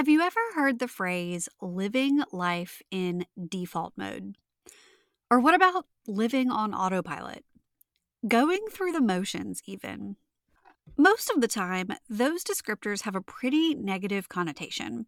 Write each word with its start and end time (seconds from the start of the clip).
Have 0.00 0.08
you 0.08 0.22
ever 0.22 0.40
heard 0.54 0.78
the 0.78 0.88
phrase 0.88 1.46
living 1.60 2.22
life 2.32 2.80
in 2.90 3.26
default 3.50 3.92
mode? 3.98 4.34
Or 5.30 5.40
what 5.40 5.52
about 5.52 5.84
living 6.06 6.50
on 6.50 6.72
autopilot? 6.72 7.44
Going 8.26 8.64
through 8.70 8.92
the 8.92 9.02
motions, 9.02 9.60
even. 9.66 10.16
Most 10.96 11.28
of 11.28 11.42
the 11.42 11.48
time, 11.48 11.88
those 12.08 12.42
descriptors 12.42 13.02
have 13.02 13.14
a 13.14 13.20
pretty 13.20 13.74
negative 13.74 14.30
connotation. 14.30 15.04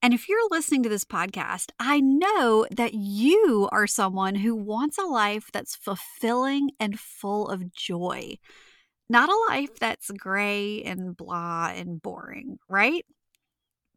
And 0.00 0.14
if 0.14 0.26
you're 0.26 0.48
listening 0.50 0.82
to 0.84 0.88
this 0.88 1.04
podcast, 1.04 1.72
I 1.78 2.00
know 2.00 2.66
that 2.70 2.94
you 2.94 3.68
are 3.72 3.86
someone 3.86 4.36
who 4.36 4.56
wants 4.56 4.96
a 4.96 5.02
life 5.02 5.50
that's 5.52 5.76
fulfilling 5.76 6.70
and 6.80 6.98
full 6.98 7.48
of 7.48 7.74
joy, 7.74 8.38
not 9.06 9.28
a 9.28 9.52
life 9.52 9.78
that's 9.78 10.10
gray 10.10 10.82
and 10.82 11.14
blah 11.14 11.72
and 11.76 12.00
boring, 12.00 12.56
right? 12.70 13.04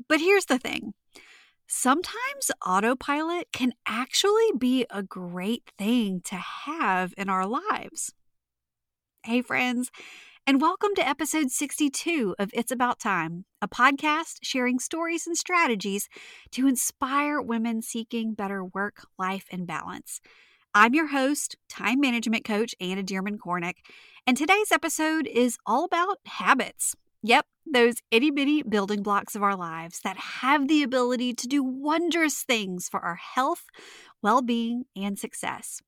But 0.07 0.21
here's 0.21 0.45
the 0.45 0.59
thing 0.59 0.93
sometimes 1.67 2.51
autopilot 2.65 3.47
can 3.51 3.73
actually 3.87 4.51
be 4.57 4.85
a 4.89 5.03
great 5.03 5.63
thing 5.77 6.21
to 6.25 6.35
have 6.35 7.13
in 7.17 7.29
our 7.29 7.47
lives. 7.47 8.13
Hey, 9.25 9.41
friends, 9.41 9.89
and 10.45 10.61
welcome 10.61 10.93
to 10.95 11.07
episode 11.07 11.49
62 11.49 12.35
of 12.37 12.51
It's 12.53 12.71
About 12.71 12.99
Time, 12.99 13.45
a 13.61 13.67
podcast 13.67 14.37
sharing 14.43 14.79
stories 14.79 15.25
and 15.27 15.35
strategies 15.35 16.07
to 16.51 16.67
inspire 16.67 17.41
women 17.41 17.81
seeking 17.81 18.33
better 18.33 18.63
work, 18.63 19.07
life, 19.17 19.47
and 19.51 19.65
balance. 19.65 20.21
I'm 20.75 20.93
your 20.93 21.07
host, 21.07 21.57
time 21.67 21.99
management 21.99 22.45
coach 22.45 22.75
Anna 22.79 23.01
Dearmon 23.03 23.37
Kornick, 23.39 23.77
and 24.27 24.37
today's 24.37 24.71
episode 24.71 25.25
is 25.27 25.57
all 25.65 25.83
about 25.83 26.19
habits. 26.25 26.95
Yep, 27.27 27.45
those 27.73 27.95
itty 28.09 28.31
bitty 28.31 28.63
building 28.63 29.03
blocks 29.03 29.35
of 29.35 29.43
our 29.43 29.57
lives 29.57 29.99
that 30.05 30.15
have 30.15 30.69
the 30.69 30.81
ability 30.81 31.33
to 31.33 31.45
do 31.45 31.61
wondrous 31.61 32.41
things 32.41 32.87
for 32.87 33.01
our 33.01 33.15
health, 33.15 33.65
well 34.23 34.41
being, 34.41 34.85
and 34.95 35.19
success. 35.19 35.81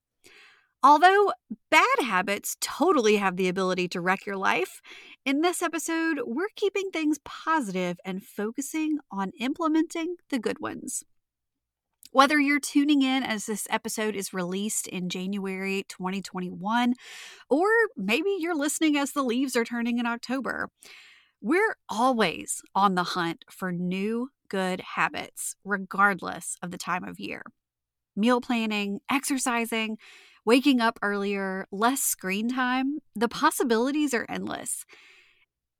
Although 0.83 1.31
bad 1.71 1.99
habits 2.01 2.57
totally 2.59 3.15
have 3.15 3.37
the 3.37 3.47
ability 3.47 3.87
to 3.87 4.01
wreck 4.01 4.25
your 4.25 4.35
life, 4.35 4.81
in 5.23 5.39
this 5.39 5.61
episode, 5.61 6.19
we're 6.25 6.49
keeping 6.57 6.91
things 6.91 7.19
positive 7.23 8.01
and 8.03 8.21
focusing 8.21 8.97
on 9.09 9.31
implementing 9.39 10.17
the 10.29 10.39
good 10.39 10.59
ones. 10.59 11.05
Whether 12.11 12.37
you're 12.41 12.59
tuning 12.59 13.01
in 13.01 13.23
as 13.23 13.45
this 13.45 13.65
episode 13.69 14.13
is 14.13 14.33
released 14.33 14.87
in 14.87 15.07
January 15.07 15.85
2021, 15.87 16.95
or 17.49 17.67
maybe 17.95 18.35
you're 18.39 18.57
listening 18.57 18.97
as 18.97 19.13
the 19.13 19.23
leaves 19.23 19.55
are 19.55 19.63
turning 19.63 19.99
in 19.99 20.05
October, 20.05 20.69
we're 21.41 21.75
always 21.87 22.61
on 22.75 22.95
the 22.95 23.03
hunt 23.03 23.45
for 23.49 23.71
new 23.71 24.29
good 24.49 24.81
habits, 24.81 25.55
regardless 25.63 26.57
of 26.61 26.71
the 26.71 26.77
time 26.77 27.03
of 27.03 27.19
year. 27.19 27.43
Meal 28.15 28.41
planning, 28.41 28.99
exercising, 29.09 29.97
waking 30.45 30.81
up 30.81 30.99
earlier, 31.01 31.65
less 31.71 32.01
screen 32.01 32.49
time, 32.49 32.97
the 33.15 33.29
possibilities 33.29 34.13
are 34.13 34.25
endless. 34.27 34.85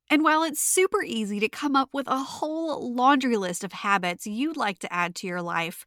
And 0.10 0.24
while 0.24 0.44
it's 0.44 0.62
super 0.62 1.04
easy 1.04 1.40
to 1.40 1.50
come 1.50 1.76
up 1.76 1.90
with 1.94 2.08
a 2.08 2.18
whole 2.18 2.94
laundry 2.94 3.38
list 3.38 3.64
of 3.64 3.74
habits 3.74 4.26
you'd 4.26 4.58
like 4.58 4.80
to 4.80 4.94
add 4.94 5.14
to 5.16 5.28
your 5.28 5.42
life, 5.42 5.86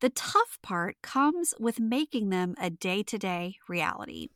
the 0.00 0.10
tough 0.10 0.58
part 0.62 0.96
comes 1.02 1.54
with 1.60 1.78
making 1.78 2.30
them 2.30 2.54
a 2.60 2.70
day 2.70 3.02
to 3.04 3.18
day 3.18 3.56
reality. 3.68 4.28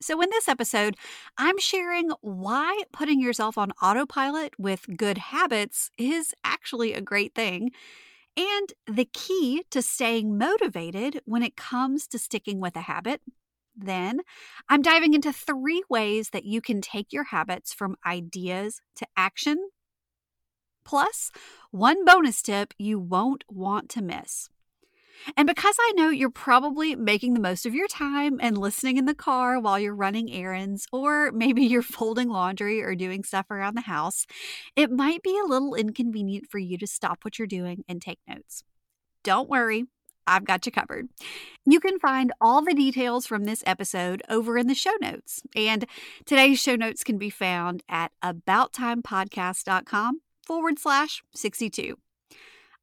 So, 0.00 0.20
in 0.20 0.30
this 0.30 0.48
episode, 0.48 0.96
I'm 1.36 1.58
sharing 1.58 2.10
why 2.20 2.82
putting 2.92 3.20
yourself 3.20 3.58
on 3.58 3.72
autopilot 3.82 4.54
with 4.58 4.96
good 4.96 5.18
habits 5.18 5.90
is 5.98 6.34
actually 6.44 6.92
a 6.92 7.00
great 7.00 7.34
thing 7.34 7.70
and 8.36 8.72
the 8.86 9.06
key 9.06 9.64
to 9.70 9.82
staying 9.82 10.38
motivated 10.38 11.20
when 11.24 11.42
it 11.42 11.56
comes 11.56 12.06
to 12.08 12.18
sticking 12.18 12.60
with 12.60 12.76
a 12.76 12.82
habit. 12.82 13.20
Then, 13.76 14.20
I'm 14.68 14.82
diving 14.82 15.14
into 15.14 15.32
three 15.32 15.82
ways 15.88 16.30
that 16.30 16.44
you 16.44 16.60
can 16.60 16.80
take 16.80 17.12
your 17.12 17.24
habits 17.24 17.72
from 17.72 17.96
ideas 18.06 18.80
to 18.96 19.06
action. 19.16 19.70
Plus, 20.84 21.30
one 21.70 22.04
bonus 22.04 22.40
tip 22.42 22.72
you 22.78 22.98
won't 23.00 23.44
want 23.48 23.88
to 23.90 24.02
miss. 24.02 24.48
And 25.36 25.46
because 25.46 25.76
I 25.78 25.92
know 25.96 26.10
you're 26.10 26.30
probably 26.30 26.94
making 26.94 27.34
the 27.34 27.40
most 27.40 27.66
of 27.66 27.74
your 27.74 27.88
time 27.88 28.38
and 28.40 28.58
listening 28.58 28.96
in 28.96 29.04
the 29.04 29.14
car 29.14 29.58
while 29.58 29.78
you're 29.78 29.94
running 29.94 30.30
errands, 30.30 30.86
or 30.92 31.32
maybe 31.32 31.64
you're 31.64 31.82
folding 31.82 32.28
laundry 32.28 32.82
or 32.82 32.94
doing 32.94 33.24
stuff 33.24 33.50
around 33.50 33.74
the 33.74 33.82
house, 33.82 34.26
it 34.76 34.90
might 34.90 35.22
be 35.22 35.38
a 35.38 35.46
little 35.46 35.74
inconvenient 35.74 36.46
for 36.50 36.58
you 36.58 36.78
to 36.78 36.86
stop 36.86 37.18
what 37.22 37.38
you're 37.38 37.46
doing 37.48 37.84
and 37.88 38.00
take 38.00 38.18
notes. 38.28 38.64
Don't 39.24 39.48
worry, 39.48 39.84
I've 40.26 40.44
got 40.44 40.66
you 40.66 40.72
covered. 40.72 41.08
You 41.66 41.80
can 41.80 41.98
find 41.98 42.32
all 42.40 42.62
the 42.62 42.74
details 42.74 43.26
from 43.26 43.44
this 43.44 43.62
episode 43.66 44.22
over 44.28 44.58
in 44.58 44.66
the 44.66 44.74
show 44.74 44.94
notes. 45.00 45.42
And 45.56 45.86
today's 46.26 46.60
show 46.60 46.76
notes 46.76 47.02
can 47.02 47.18
be 47.18 47.30
found 47.30 47.82
at 47.88 48.12
abouttimepodcast.com 48.22 50.20
forward 50.46 50.78
slash 50.78 51.22
62. 51.34 51.96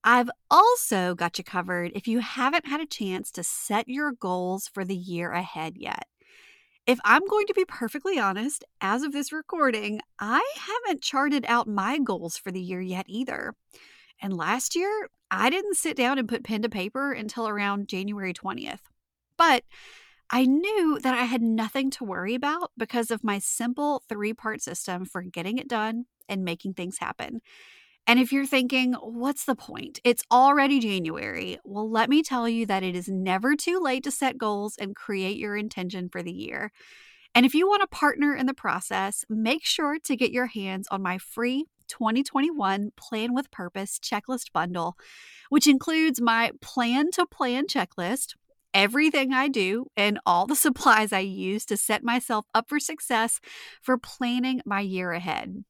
I've 0.08 0.30
also 0.52 1.16
got 1.16 1.40
you 1.40 1.44
covered 1.44 1.92
if 1.96 2.08
you 2.08 2.20
haven't 2.20 2.68
had 2.68 2.80
a 2.80 2.86
chance 2.86 3.32
to 3.32 3.44
set 3.44 3.90
your 3.90 4.12
goals 4.12 4.68
for 4.68 4.86
the 4.86 4.96
year 4.96 5.32
ahead 5.32 5.78
yet. 5.78 6.06
If 6.86 7.00
I'm 7.04 7.26
going 7.26 7.48
to 7.48 7.56
be 7.56 7.66
perfectly 7.66 8.20
honest, 8.20 8.64
as 8.80 9.02
of 9.02 9.14
this 9.14 9.34
recording, 9.34 10.02
I 10.20 10.48
haven't 10.60 11.02
charted 11.02 11.44
out 11.48 11.68
my 11.68 11.98
goals 11.98 12.38
for 12.38 12.52
the 12.52 12.62
year 12.62 12.80
yet 12.80 13.06
either. 13.10 13.56
And 14.22 14.38
last 14.38 14.76
year, 14.76 15.10
I 15.32 15.50
didn't 15.50 15.78
sit 15.78 15.98
down 15.98 16.20
and 16.20 16.30
put 16.30 16.44
pen 16.44 16.62
to 16.62 16.70
paper 16.70 17.12
until 17.12 17.48
around 17.48 17.88
January 17.88 18.32
20th. 18.32 18.82
But 19.40 19.64
I 20.30 20.46
knew 20.46 21.00
that 21.02 21.16
I 21.16 21.24
had 21.24 21.42
nothing 21.42 21.90
to 21.92 22.04
worry 22.04 22.36
about 22.36 22.70
because 22.78 23.10
of 23.10 23.24
my 23.24 23.40
simple 23.40 24.04
three 24.08 24.36
part 24.36 24.62
system 24.62 25.06
for 25.06 25.24
getting 25.24 25.58
it 25.58 25.68
done 25.68 26.06
and 26.30 26.46
making 26.46 26.76
things 26.76 27.00
happen. 27.00 27.42
And 28.08 28.20
if 28.20 28.32
you're 28.32 28.46
thinking, 28.46 28.94
what's 28.94 29.46
the 29.46 29.56
point? 29.56 30.00
It's 30.04 30.24
already 30.32 30.80
January. 30.80 31.58
Well, 31.64 31.90
let 31.90 32.10
me 32.10 32.22
tell 32.22 32.48
you 32.48 32.66
that 32.68 32.84
it 32.84 32.96
is 32.96 33.08
never 33.08 33.56
too 33.56 33.80
late 33.80 34.04
to 34.04 34.12
set 34.12 34.38
goals 34.38 34.76
and 34.80 34.96
create 34.96 35.38
your 35.38 35.58
intention 35.58 36.10
for 36.10 36.22
the 36.22 36.32
year. 36.32 36.72
And 37.34 37.46
if 37.46 37.56
you 37.56 37.68
want 37.68 37.82
to 37.82 37.88
partner 37.88 38.36
in 38.36 38.46
the 38.46 38.54
process, 38.54 39.26
make 39.28 39.66
sure 39.66 39.98
to 40.00 40.16
get 40.16 40.32
your 40.32 40.46
hands 40.46 40.88
on 40.92 41.02
my 41.02 41.18
free 41.18 41.66
2021 41.88 42.92
Plan 42.96 43.34
with 43.34 43.52
Purpose 43.52 44.00
checklist 44.00 44.52
bundle, 44.54 44.96
which 45.50 45.68
includes 45.68 46.22
my 46.22 46.52
plan 46.62 47.12
to 47.12 47.26
plan 47.26 47.66
checklist, 47.68 48.36
everything 48.74 49.34
I 49.34 49.48
do, 49.48 49.88
and 49.98 50.20
all 50.26 50.46
the 50.46 50.56
supplies 50.56 51.12
I 51.12 51.20
use 51.20 51.66
to 51.66 51.78
set 51.78 52.04
myself 52.04 52.46
up 52.54 52.70
for 52.70 52.80
success 52.80 53.40
for 53.82 53.98
planning 53.98 54.62
my 54.66 54.82
year 54.82 55.12
ahead. 55.12 55.64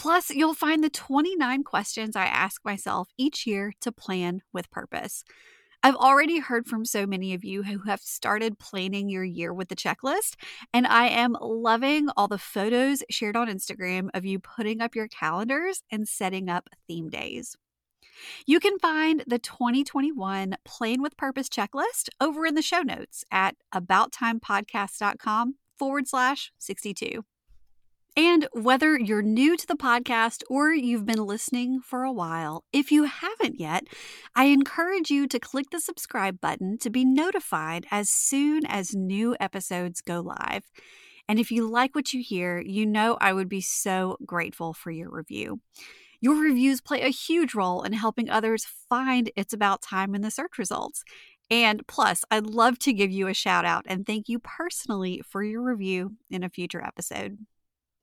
Plus, 0.00 0.30
you'll 0.30 0.54
find 0.54 0.82
the 0.82 0.88
29 0.88 1.62
questions 1.62 2.16
I 2.16 2.24
ask 2.24 2.64
myself 2.64 3.10
each 3.18 3.46
year 3.46 3.74
to 3.82 3.92
plan 3.92 4.40
with 4.50 4.70
purpose. 4.70 5.24
I've 5.82 5.94
already 5.94 6.38
heard 6.38 6.66
from 6.66 6.86
so 6.86 7.04
many 7.06 7.34
of 7.34 7.44
you 7.44 7.64
who 7.64 7.80
have 7.80 8.00
started 8.00 8.58
planning 8.58 9.10
your 9.10 9.24
year 9.24 9.52
with 9.52 9.68
the 9.68 9.76
checklist, 9.76 10.36
and 10.72 10.86
I 10.86 11.08
am 11.08 11.36
loving 11.38 12.08
all 12.16 12.28
the 12.28 12.38
photos 12.38 13.02
shared 13.10 13.36
on 13.36 13.48
Instagram 13.48 14.08
of 14.14 14.24
you 14.24 14.38
putting 14.38 14.80
up 14.80 14.94
your 14.94 15.06
calendars 15.06 15.82
and 15.92 16.08
setting 16.08 16.48
up 16.48 16.70
theme 16.88 17.10
days. 17.10 17.58
You 18.46 18.58
can 18.58 18.78
find 18.78 19.22
the 19.26 19.38
2021 19.38 20.56
Plan 20.64 21.02
with 21.02 21.18
Purpose 21.18 21.50
checklist 21.50 22.08
over 22.22 22.46
in 22.46 22.54
the 22.54 22.62
show 22.62 22.80
notes 22.80 23.22
at 23.30 23.54
abouttimepodcast.com 23.74 25.56
forward 25.78 26.08
slash 26.08 26.52
62. 26.56 27.22
And 28.20 28.46
whether 28.52 28.98
you're 28.98 29.22
new 29.22 29.56
to 29.56 29.66
the 29.66 29.76
podcast 29.76 30.42
or 30.50 30.74
you've 30.74 31.06
been 31.06 31.24
listening 31.24 31.80
for 31.80 32.02
a 32.02 32.12
while, 32.12 32.64
if 32.70 32.92
you 32.92 33.04
haven't 33.04 33.58
yet, 33.58 33.86
I 34.34 34.44
encourage 34.44 35.10
you 35.10 35.26
to 35.26 35.38
click 35.38 35.70
the 35.70 35.80
subscribe 35.80 36.38
button 36.38 36.76
to 36.80 36.90
be 36.90 37.02
notified 37.02 37.86
as 37.90 38.10
soon 38.10 38.66
as 38.66 38.94
new 38.94 39.38
episodes 39.40 40.02
go 40.02 40.20
live. 40.20 40.64
And 41.30 41.38
if 41.38 41.50
you 41.50 41.66
like 41.66 41.94
what 41.94 42.12
you 42.12 42.22
hear, 42.22 42.60
you 42.60 42.84
know 42.84 43.16
I 43.22 43.32
would 43.32 43.48
be 43.48 43.62
so 43.62 44.18
grateful 44.26 44.74
for 44.74 44.90
your 44.90 45.10
review. 45.10 45.60
Your 46.20 46.34
reviews 46.42 46.82
play 46.82 47.00
a 47.00 47.08
huge 47.08 47.54
role 47.54 47.80
in 47.80 47.94
helping 47.94 48.28
others 48.28 48.66
find 48.90 49.30
It's 49.34 49.54
About 49.54 49.80
Time 49.80 50.14
in 50.14 50.20
the 50.20 50.30
search 50.30 50.58
results. 50.58 51.04
And 51.50 51.86
plus, 51.88 52.26
I'd 52.30 52.44
love 52.44 52.78
to 52.80 52.92
give 52.92 53.10
you 53.10 53.28
a 53.28 53.34
shout 53.34 53.64
out 53.64 53.86
and 53.88 54.04
thank 54.04 54.28
you 54.28 54.40
personally 54.40 55.22
for 55.26 55.42
your 55.42 55.62
review 55.62 56.16
in 56.30 56.44
a 56.44 56.50
future 56.50 56.84
episode. 56.84 57.38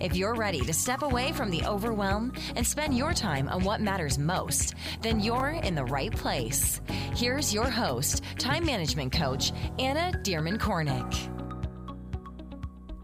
If 0.00 0.16
you're 0.16 0.34
ready 0.34 0.60
to 0.60 0.72
step 0.72 1.02
away 1.02 1.32
from 1.32 1.50
the 1.50 1.64
overwhelm 1.64 2.32
and 2.56 2.66
spend 2.66 2.96
your 2.96 3.12
time 3.12 3.48
on 3.48 3.64
what 3.64 3.80
matters 3.80 4.18
most, 4.18 4.74
then 5.02 5.20
you're 5.20 5.50
in 5.62 5.74
the 5.74 5.84
right 5.84 6.12
place. 6.12 6.80
Here's 7.14 7.52
your 7.52 7.68
host, 7.70 8.22
time 8.38 8.64
management 8.64 9.12
coach, 9.12 9.52
Anna 9.78 10.12
Dearmon 10.22 10.58
Kornick. 10.58 11.14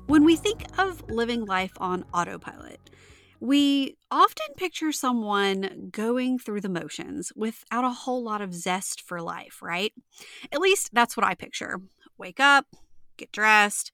When 0.07 0.25
we 0.25 0.37
think 0.37 0.65
of 0.79 1.03
living 1.09 1.45
life 1.45 1.73
on 1.79 2.05
autopilot, 2.15 2.81
we 3.41 3.97
often 4.11 4.47
picture 4.57 4.93
someone 4.93 5.89
going 5.91 6.39
through 6.39 6.61
the 6.61 6.69
motions 6.69 7.33
without 7.37 7.85
a 7.85 7.91
whole 7.91 8.23
lot 8.23 8.41
of 8.41 8.55
zest 8.55 9.03
for 9.03 9.21
life, 9.21 9.61
right? 9.61 9.93
At 10.53 10.61
least 10.61 10.91
that's 10.93 11.17
what 11.17 11.27
I 11.27 11.35
picture. 11.35 11.81
Wake 12.19 12.41
up, 12.41 12.67
get 13.17 13.33
dressed, 13.33 13.91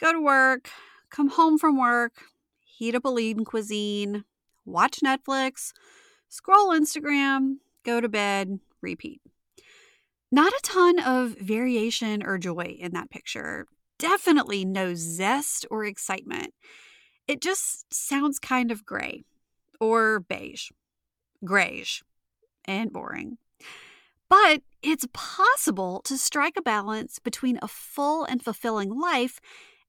go 0.00 0.12
to 0.12 0.20
work, 0.20 0.68
come 1.12 1.28
home 1.28 1.58
from 1.58 1.78
work, 1.78 2.14
heat 2.64 2.94
up 2.94 3.04
a 3.04 3.08
lean 3.08 3.44
cuisine, 3.44 4.24
watch 4.64 5.00
Netflix, 5.04 5.72
scroll 6.28 6.70
Instagram, 6.70 7.56
go 7.84 8.00
to 8.00 8.08
bed, 8.08 8.58
repeat. 8.80 9.20
Not 10.32 10.52
a 10.52 10.60
ton 10.62 10.98
of 10.98 11.36
variation 11.38 12.22
or 12.24 12.38
joy 12.38 12.76
in 12.80 12.92
that 12.92 13.10
picture. 13.10 13.66
Definitely 13.98 14.64
no 14.64 14.94
zest 14.94 15.66
or 15.70 15.84
excitement. 15.84 16.54
It 17.28 17.42
just 17.42 17.92
sounds 17.92 18.38
kind 18.38 18.70
of 18.70 18.86
gray 18.86 19.24
or 19.78 20.20
beige, 20.20 20.70
grayish, 21.44 22.02
and 22.64 22.92
boring. 22.92 23.36
But 24.28 24.62
it's 24.82 25.06
possible 25.12 26.00
to 26.06 26.16
strike 26.16 26.54
a 26.56 26.62
balance 26.62 27.18
between 27.18 27.58
a 27.60 27.68
full 27.68 28.24
and 28.24 28.42
fulfilling 28.42 28.98
life 28.98 29.38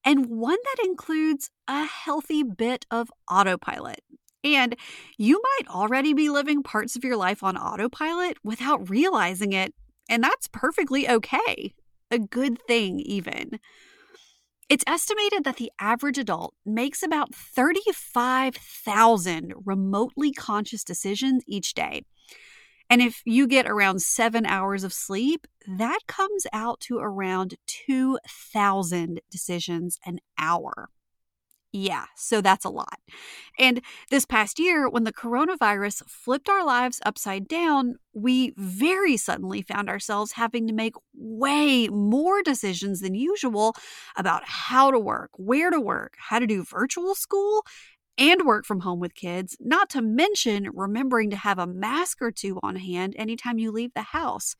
and 0.06 0.28
one 0.28 0.58
that 0.64 0.86
includes 0.86 1.50
a 1.68 1.86
healthy 1.86 2.44
bit 2.44 2.86
of 2.92 3.10
autopilot. 3.30 4.02
And 4.44 4.76
you 5.18 5.42
might 5.42 5.74
already 5.74 6.14
be 6.14 6.30
living 6.30 6.64
parts 6.64 6.96
of 6.96 7.04
your 7.04 7.16
life 7.16 7.44
on 7.44 7.58
autopilot 7.58 8.38
without 8.44 8.90
realizing 8.90 9.54
it, 9.54 9.74
and 10.10 10.24
that's 10.24 10.48
perfectly 10.50 11.10
okay. 11.10 11.74
A 12.12 12.20
good 12.20 12.60
thing, 12.68 13.00
even. 13.00 13.60
It's 14.70 14.84
estimated 14.88 15.44
that 15.44 15.58
the 15.58 15.72
average 15.80 16.18
adult 16.18 16.56
makes 16.66 17.04
about 17.04 17.36
35,000 17.36 19.54
remotely 19.66 20.32
conscious 20.32 20.84
decisions 20.84 21.44
each 21.48 21.74
day. 21.74 22.04
And 22.89 23.01
if 23.01 23.21
you 23.25 23.47
get 23.47 23.68
around 23.68 24.01
seven 24.01 24.45
hours 24.45 24.83
of 24.83 24.94
sleep, 24.94 25.47
that 25.68 26.00
comes 26.07 26.45
out 26.53 26.80
to 26.81 26.97
around 26.97 27.56
2,000 27.68 29.21
decisions 29.31 29.97
an 30.06 30.19
hour. 30.38 30.89
Yeah, 31.75 32.06
so 32.15 32.39
that's 32.39 32.65
a 32.65 32.69
lot. 32.69 33.00
And 33.57 33.81
this 34.12 34.25
past 34.25 34.59
year, 34.59 34.88
when 34.88 35.06
the 35.06 35.12
coronavirus 35.12 36.03
flipped 36.07 36.47
our 36.47 36.63
lives 36.63 37.01
upside 37.03 37.47
down, 37.47 37.95
we 38.13 38.53
very 38.57 39.18
suddenly 39.18 39.63
found 39.63 39.89
ourselves 39.89 40.33
having 40.33 40.68
to 40.68 40.74
make 40.74 40.94
way 41.15 41.88
more 41.88 42.44
decisions 42.44 43.01
than 43.01 43.15
usual 43.15 43.74
about 44.15 44.44
how 44.45 44.91
to 44.91 45.00
work, 45.00 45.31
where 45.38 45.71
to 45.71 45.81
work, 45.81 46.13
how 46.19 46.38
to 46.38 46.45
do 46.45 46.63
virtual 46.63 47.15
school, 47.15 47.65
and 48.18 48.45
work 48.45 48.65
from 48.65 48.81
home 48.81 49.00
with 49.00 49.15
kids, 49.15 49.57
not 49.60 49.89
to 49.92 50.01
mention 50.01 50.69
remembering 50.74 51.30
to 51.31 51.36
have 51.36 51.60
a 51.60 51.68
mask 51.68 52.21
or 52.21 52.31
two 52.31 52.60
on 52.62 52.75
hand 52.75 53.15
anytime 53.18 53.57
you 53.57 53.71
leave 53.71 53.94
the 53.94 54.01
house. 54.01 54.56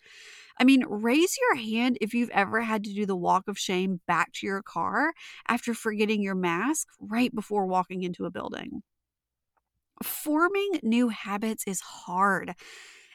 I 0.60 0.64
mean, 0.64 0.84
raise 0.88 1.36
your 1.38 1.56
hand 1.56 1.98
if 2.02 2.14
you've 2.14 2.30
ever 2.30 2.62
had 2.62 2.84
to 2.84 2.94
do 2.94 3.06
the 3.06 3.16
walk 3.16 3.48
of 3.48 3.58
shame 3.58 4.02
back 4.08 4.32
to 4.34 4.46
your 4.46 4.62
car 4.62 5.14
after 5.48 5.74
forgetting 5.74 6.22
your 6.22 6.36
mask 6.36 6.88
right 7.00 7.34
before 7.34 7.66
walking 7.66 8.04
into 8.04 8.26
a 8.26 8.32
building. 8.32 8.84
Forming 10.04 10.80
new 10.84 11.10
habits 11.10 11.64
is 11.66 11.80
hard, 11.80 12.56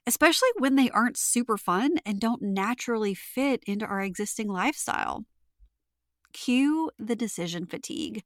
especially 0.06 0.48
when 0.58 0.76
they 0.76 0.90
aren't 0.90 1.16
super 1.16 1.56
fun 1.56 1.98
and 2.04 2.20
don't 2.20 2.42
naturally 2.42 3.14
fit 3.14 3.62
into 3.66 3.86
our 3.86 4.00
existing 4.00 4.48
lifestyle. 4.48 5.24
Cue 6.32 6.90
the 6.98 7.16
decision 7.16 7.66
fatigue. 7.66 8.22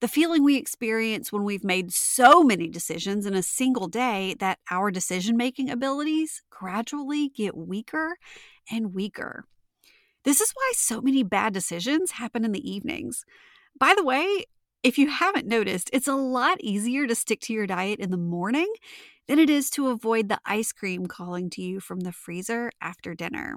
The 0.00 0.08
feeling 0.08 0.42
we 0.42 0.56
experience 0.56 1.30
when 1.30 1.44
we've 1.44 1.64
made 1.64 1.92
so 1.92 2.42
many 2.42 2.68
decisions 2.68 3.26
in 3.26 3.34
a 3.34 3.42
single 3.42 3.86
day 3.86 4.34
that 4.38 4.58
our 4.70 4.90
decision 4.90 5.36
making 5.36 5.68
abilities 5.68 6.42
gradually 6.48 7.28
get 7.28 7.54
weaker 7.54 8.16
and 8.70 8.94
weaker. 8.94 9.44
This 10.24 10.40
is 10.40 10.52
why 10.52 10.72
so 10.74 11.02
many 11.02 11.22
bad 11.22 11.52
decisions 11.52 12.12
happen 12.12 12.46
in 12.46 12.52
the 12.52 12.70
evenings. 12.70 13.24
By 13.78 13.94
the 13.94 14.04
way, 14.04 14.46
if 14.82 14.96
you 14.96 15.08
haven't 15.10 15.46
noticed, 15.46 15.90
it's 15.92 16.08
a 16.08 16.14
lot 16.14 16.62
easier 16.62 17.06
to 17.06 17.14
stick 17.14 17.40
to 17.42 17.52
your 17.52 17.66
diet 17.66 18.00
in 18.00 18.10
the 18.10 18.16
morning 18.16 18.72
than 19.28 19.38
it 19.38 19.50
is 19.50 19.68
to 19.70 19.88
avoid 19.88 20.30
the 20.30 20.40
ice 20.46 20.72
cream 20.72 21.06
calling 21.06 21.50
to 21.50 21.62
you 21.62 21.78
from 21.78 22.00
the 22.00 22.12
freezer 22.12 22.70
after 22.80 23.14
dinner. 23.14 23.56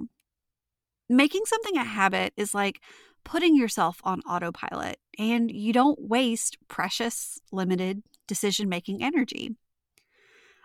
Making 1.08 1.46
something 1.46 1.76
a 1.78 1.84
habit 1.84 2.34
is 2.36 2.54
like 2.54 2.82
putting 3.24 3.56
yourself 3.56 4.00
on 4.04 4.20
autopilot 4.22 4.98
and 5.18 5.50
you 5.50 5.72
don't 5.72 5.98
waste 6.00 6.58
precious, 6.68 7.40
limited 7.50 8.02
decision 8.26 8.68
making 8.68 9.02
energy. 9.02 9.56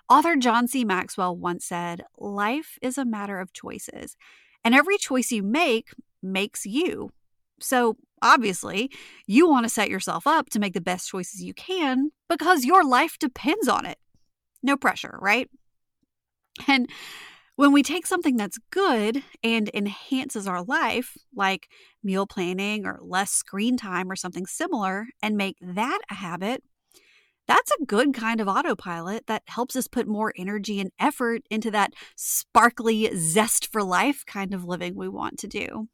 Author 0.10 0.36
John 0.36 0.68
C. 0.68 0.84
Maxwell 0.84 1.36
once 1.36 1.66
said, 1.66 2.04
Life 2.18 2.80
is 2.82 2.98
a 2.98 3.06
matter 3.06 3.40
of 3.40 3.54
choices, 3.54 4.18
and 4.64 4.74
every 4.74 4.98
choice 4.98 5.32
you 5.32 5.44
make 5.44 5.90
makes 6.24 6.66
you. 6.66 7.12
So, 7.60 7.98
obviously, 8.22 8.90
you 9.28 9.48
want 9.48 9.66
to 9.66 9.70
set 9.70 9.90
yourself 9.90 10.26
up 10.26 10.50
to 10.50 10.60
make 10.60 10.74
the 10.74 10.82
best 10.82 11.10
choices 11.10 11.44
you 11.44 11.54
can 11.54 12.12
because 12.28 12.66
your 12.66 12.84
life 12.84 13.20
depends 13.20 13.68
on 13.68 13.86
it. 13.86 14.00
No 14.64 14.78
pressure, 14.78 15.18
right? 15.22 15.48
And 16.68 16.90
when 17.60 17.74
we 17.74 17.84
take 17.84 18.08
something 18.08 18.38
that's 18.38 18.58
good 18.72 19.22
and 19.44 19.70
enhances 19.74 20.48
our 20.48 20.64
life, 20.64 21.18
like 21.36 21.68
meal 22.02 22.26
planning 22.26 22.86
or 22.86 23.00
less 23.02 23.32
screen 23.32 23.76
time 23.76 24.10
or 24.10 24.16
something 24.16 24.46
similar, 24.46 25.08
and 25.22 25.36
make 25.36 25.58
that 25.62 26.00
a 26.10 26.14
habit, 26.14 26.64
that's 27.50 27.70
a 27.72 27.84
good 27.84 28.14
kind 28.14 28.40
of 28.40 28.48
autopilot 28.48 29.28
that 29.28 29.44
helps 29.48 29.76
us 29.76 29.90
put 29.90 30.08
more 30.08 30.32
energy 30.38 30.80
and 30.80 30.92
effort 31.02 31.42
into 31.50 31.70
that 31.70 31.92
sparkly 32.16 33.14
zest 33.18 33.70
for 33.70 33.84
life 33.84 34.24
kind 34.26 34.54
of 34.54 34.64
living 34.64 34.96
we 34.96 35.10
want 35.10 35.38
to 35.40 35.48
do. 35.50 35.90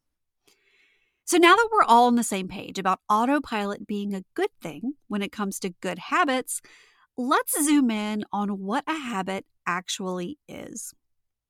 So 1.24 1.38
now 1.38 1.55
that 1.55 1.69
we're 1.72 1.81
all 1.81 2.05
on 2.05 2.15
the 2.15 2.24
same 2.24 2.48
page 2.48 2.77
about 2.77 3.00
autopilot 3.10 3.88
being 3.88 4.13
a 4.13 4.24
good 4.36 4.51
thing 4.62 4.93
when 5.07 5.24
it 5.24 5.31
comes 5.31 5.60
to 5.62 5.72
good 5.81 5.98
habits, 5.98 6.62
let's 7.17 7.60
zoom 7.65 7.89
in 7.89 8.24
on 8.31 8.60
what 8.60 8.84
a 8.86 8.93
habit 8.93 9.48
actually 9.65 10.38
is. 10.48 10.93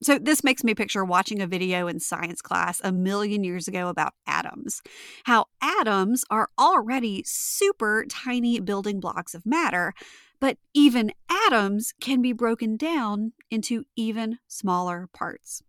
So, 0.04 0.20
this 0.20 0.44
makes 0.44 0.64
me 0.64 0.76
picture 0.76 1.06
watching 1.06 1.42
a 1.42 1.48
video 1.48 1.88
in 1.88 2.00
science 2.00 2.42
class 2.42 2.82
a 2.84 2.92
million 2.92 3.44
years 3.44 3.68
ago 3.68 3.88
about 3.88 4.14
atoms. 4.28 4.82
How 5.24 5.46
atoms 5.62 6.26
are 6.30 6.50
already 6.60 7.24
super 7.26 8.06
tiny 8.10 8.60
building 8.60 9.00
blocks 9.00 9.34
of 9.34 9.46
matter, 9.46 9.94
but 10.40 10.58
even 10.74 11.12
atoms 11.30 11.94
can 12.02 12.22
be 12.22 12.34
broken 12.34 12.76
down 12.76 13.34
into 13.50 13.86
even 13.96 14.40
smaller 14.48 15.08
parts. 15.14 15.64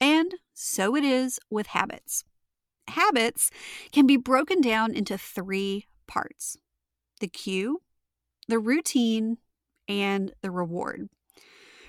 And 0.00 0.34
so 0.52 0.94
it 0.94 1.04
is 1.04 1.40
with 1.50 1.68
habits. 1.68 2.24
Habits 2.88 3.50
can 3.92 4.06
be 4.06 4.16
broken 4.16 4.60
down 4.60 4.92
into 4.92 5.16
three 5.16 5.86
parts 6.06 6.58
the 7.20 7.28
cue, 7.28 7.80
the 8.48 8.58
routine, 8.58 9.38
and 9.88 10.34
the 10.42 10.50
reward. 10.50 11.08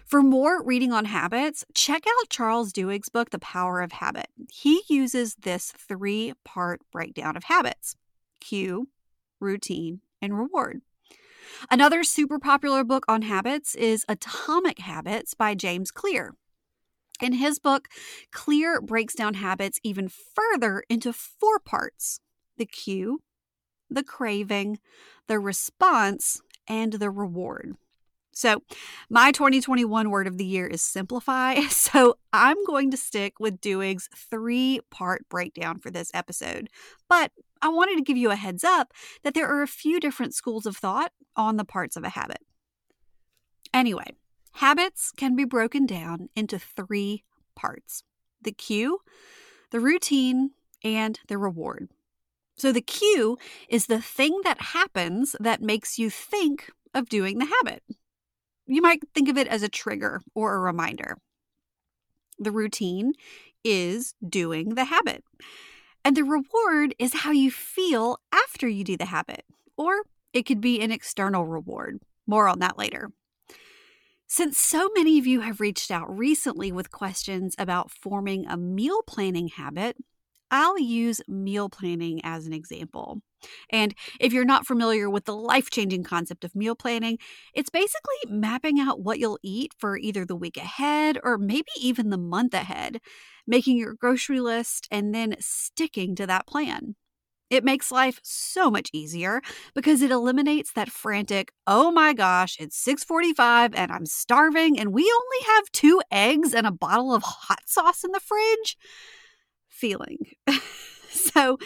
For 0.06 0.22
more 0.22 0.64
reading 0.64 0.94
on 0.94 1.06
habits, 1.06 1.66
check 1.74 2.04
out 2.08 2.30
Charles 2.30 2.72
Duhigg's 2.72 3.10
book, 3.10 3.32
The 3.32 3.40
Power 3.40 3.82
of 3.82 3.92
Habit. 3.92 4.28
He 4.52 4.84
uses 4.88 5.34
this 5.34 5.72
three 5.72 6.34
part 6.44 6.82
breakdown 6.92 7.36
of 7.36 7.46
habits 7.46 7.96
cue, 8.40 8.90
routine, 9.40 10.02
and 10.22 10.38
reward. 10.38 10.82
Another 11.72 12.04
super 12.04 12.38
popular 12.38 12.84
book 12.84 13.04
on 13.08 13.24
habits 13.24 13.74
is 13.74 14.06
Atomic 14.08 14.78
Habits 14.78 15.34
by 15.34 15.56
James 15.56 15.90
Clear. 15.90 16.36
In 17.20 17.34
his 17.34 17.58
book, 17.58 17.88
Clear 18.32 18.82
breaks 18.82 19.16
down 19.16 19.36
habits 19.36 19.80
even 19.84 20.08
further 20.10 20.84
into 20.88 21.14
four 21.14 21.58
parts 21.58 22.20
the 22.58 22.66
cue, 22.68 23.22
the 23.90 24.04
craving, 24.04 24.78
the 25.28 25.40
response, 25.40 26.42
and 26.68 26.94
the 26.94 27.10
reward. 27.10 27.76
So, 28.36 28.62
my 29.10 29.32
2021 29.32 30.10
word 30.10 30.28
of 30.28 30.38
the 30.38 30.46
year 30.46 30.68
is 30.68 30.82
simplify. 30.82 31.56
So, 31.70 32.18
I'm 32.34 32.58
going 32.66 32.92
to 32.92 32.98
stick 32.98 33.40
with 33.40 33.62
Duhigg's 33.62 34.10
three 34.14 34.82
part 34.92 35.28
breakdown 35.30 35.80
for 35.80 35.90
this 35.90 36.12
episode. 36.14 36.70
But 37.08 37.32
I 37.62 37.70
wanted 37.70 37.96
to 37.96 38.04
give 38.04 38.18
you 38.18 38.32
a 38.32 38.36
heads 38.36 38.66
up 38.66 38.92
that 39.24 39.36
there 39.36 39.48
are 39.48 39.62
a 39.62 39.68
few 39.68 40.02
different 40.02 40.36
schools 40.36 40.66
of 40.66 40.76
thought 40.76 41.14
on 41.38 41.56
the 41.56 41.64
parts 41.64 41.96
of 41.96 42.04
a 42.04 42.10
habit. 42.10 42.40
Anyway, 43.74 44.12
habits 44.56 45.14
can 45.16 45.38
be 45.38 45.46
broken 45.46 45.86
down 45.86 46.28
into 46.36 46.60
three 46.60 47.24
parts 47.56 48.04
the 48.42 48.52
cue, 48.52 49.00
the 49.72 49.80
routine, 49.80 50.52
and 50.84 51.22
the 51.30 51.38
reward. 51.38 51.88
So, 52.58 52.74
the 52.74 52.82
cue 52.82 53.38
is 53.70 53.86
the 53.86 54.02
thing 54.02 54.42
that 54.44 54.62
happens 54.62 55.38
that 55.40 55.62
makes 55.62 55.98
you 55.98 56.10
think 56.10 56.70
of 56.94 57.08
doing 57.08 57.38
the 57.38 57.46
habit. 57.46 57.82
You 58.68 58.82
might 58.82 59.02
think 59.14 59.30
of 59.30 59.38
it 59.38 59.48
as 59.48 59.64
a 59.64 59.70
trigger 59.70 60.22
or 60.34 60.56
a 60.56 60.60
reminder. 60.60 61.18
The 62.40 62.52
routine 62.52 63.14
is 63.64 64.16
doing 64.28 64.76
the 64.76 64.86
habit. 64.86 65.24
And 66.04 66.16
the 66.16 66.24
reward 66.24 66.94
is 67.00 67.22
how 67.22 67.32
you 67.32 67.50
feel 67.50 68.20
after 68.32 68.68
you 68.68 68.84
do 68.84 68.98
the 68.98 69.06
habit, 69.06 69.44
or 69.76 70.04
it 70.34 70.44
could 70.46 70.62
be 70.62 70.80
an 70.82 70.92
external 70.92 71.46
reward. 71.46 72.00
More 72.28 72.48
on 72.48 72.60
that 72.60 72.78
later. 72.78 73.12
Since 74.28 74.58
so 74.58 74.90
many 74.96 75.20
of 75.20 75.28
you 75.28 75.42
have 75.42 75.62
reached 75.62 75.92
out 75.92 76.16
recently 76.16 76.72
with 76.72 76.92
questions 76.92 77.56
about 77.58 77.92
forming 77.92 78.46
a 78.48 78.58
meal 78.58 79.02
planning 79.04 79.48
habit, 79.50 79.98
I'll 80.52 80.80
use 80.80 81.22
meal 81.28 81.70
planning 81.70 82.22
as 82.24 82.46
an 82.46 82.54
example. 82.54 83.22
And 83.70 83.94
if 84.20 84.34
you're 84.34 84.46
not 84.46 84.66
familiar 84.68 85.10
with 85.10 85.26
the 85.26 85.36
life 85.36 85.70
changing 85.70 86.04
concept 86.04 86.44
of 86.44 86.56
meal 86.56 86.76
planning, 86.76 87.18
it's 87.54 87.70
basically 87.70 88.16
mapping 88.30 88.80
out 88.80 89.02
what 89.02 89.20
you'll 89.20 89.40
eat 89.44 89.74
for 89.78 89.98
either 89.98 90.26
the 90.26 90.36
week 90.36 90.58
ahead 90.58 91.18
or 91.24 91.38
maybe 91.38 91.70
even 91.80 92.10
the 92.10 92.18
month 92.18 92.54
ahead, 92.54 93.00
making 93.48 93.78
your 93.78 93.94
grocery 93.94 94.40
list 94.40 94.88
and 94.92 95.14
then 95.14 95.36
sticking 95.40 96.16
to 96.16 96.28
that 96.28 96.48
plan. 96.48 96.96
It 97.50 97.64
makes 97.64 97.92
life 97.92 98.20
so 98.24 98.72
much 98.72 98.90
easier 98.94 99.42
because 99.76 100.02
it 100.02 100.12
eliminates 100.12 100.72
that 100.74 100.90
frantic, 100.92 101.52
"Oh 101.68 101.92
my 101.92 102.14
gosh, 102.14 102.58
it's 102.60 102.78
6:45 102.78 103.74
and 103.76 103.92
I'm 103.92 104.06
starving 104.08 104.80
and 104.80 104.94
we 104.94 105.04
only 105.04 105.46
have 105.48 105.72
2 105.72 106.02
eggs 106.12 106.54
and 106.54 106.68
a 106.68 106.72
bottle 106.72 107.14
of 107.14 107.24
hot 107.24 107.62
sauce 107.68 108.04
in 108.04 108.12
the 108.12 108.20
fridge." 108.20 108.78
feeling. 109.70 110.18
so, 111.10 111.58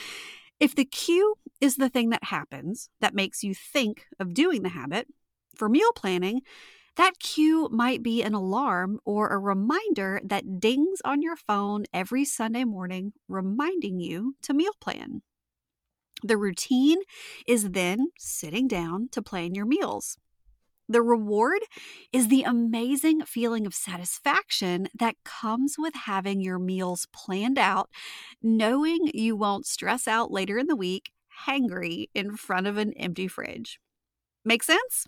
if 0.59 0.75
the 0.75 0.85
cue 0.85 1.35
is 1.61 1.75
the 1.75 1.89
thing 1.89 2.09
that 2.09 2.25
happens 2.25 2.89
that 3.01 3.13
makes 3.13 3.43
you 3.43 3.53
think 3.53 4.05
of 4.19 4.33
doing 4.33 4.63
the 4.63 4.69
habit, 4.69 5.07
for 5.55 5.69
meal 5.69 5.91
planning, 5.95 6.41
that 6.95 7.19
cue 7.19 7.69
might 7.71 8.03
be 8.03 8.21
an 8.23 8.33
alarm 8.33 8.99
or 9.05 9.29
a 9.29 9.37
reminder 9.37 10.19
that 10.23 10.59
dings 10.59 10.99
on 11.05 11.21
your 11.21 11.35
phone 11.35 11.85
every 11.93 12.25
Sunday 12.25 12.63
morning, 12.63 13.13
reminding 13.27 13.99
you 13.99 14.35
to 14.41 14.53
meal 14.53 14.73
plan. 14.81 15.21
The 16.23 16.37
routine 16.37 16.99
is 17.47 17.71
then 17.71 18.07
sitting 18.17 18.67
down 18.67 19.07
to 19.11 19.21
plan 19.21 19.55
your 19.55 19.65
meals. 19.65 20.17
The 20.89 21.01
reward 21.01 21.59
is 22.11 22.27
the 22.27 22.43
amazing 22.43 23.21
feeling 23.21 23.67
of 23.67 23.75
satisfaction 23.75 24.89
that 24.97 25.15
comes 25.23 25.75
with 25.77 25.93
having 25.93 26.41
your 26.41 26.57
meals 26.57 27.07
planned 27.13 27.59
out, 27.59 27.89
knowing 28.41 29.11
you 29.13 29.35
won't 29.35 29.67
stress 29.67 30.07
out 30.07 30.31
later 30.31 30.57
in 30.57 30.65
the 30.67 30.75
week, 30.75 31.11
hangry 31.47 32.09
in 32.13 32.35
front 32.35 32.67
of 32.67 32.77
an 32.77 32.93
empty 32.93 33.27
fridge. 33.27 33.79
Make 34.45 34.63
sense? 34.63 35.07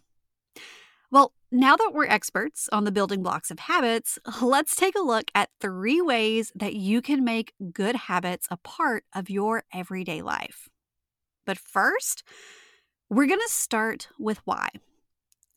Well, 1.11 1.33
now 1.51 1.75
that 1.75 1.91
we're 1.93 2.05
experts 2.05 2.69
on 2.71 2.85
the 2.85 2.91
building 2.91 3.21
blocks 3.21 3.51
of 3.51 3.59
habits, 3.59 4.17
let's 4.41 4.75
take 4.75 4.95
a 4.95 5.01
look 5.01 5.29
at 5.35 5.49
three 5.59 6.01
ways 6.01 6.51
that 6.55 6.75
you 6.75 7.01
can 7.01 7.23
make 7.23 7.53
good 7.73 7.95
habits 7.95 8.47
a 8.49 8.57
part 8.57 9.03
of 9.13 9.29
your 9.29 9.63
everyday 9.73 10.21
life. 10.21 10.69
But 11.45 11.57
first, 11.57 12.23
we're 13.09 13.27
going 13.27 13.39
to 13.39 13.53
start 13.53 14.07
with 14.17 14.39
why. 14.45 14.69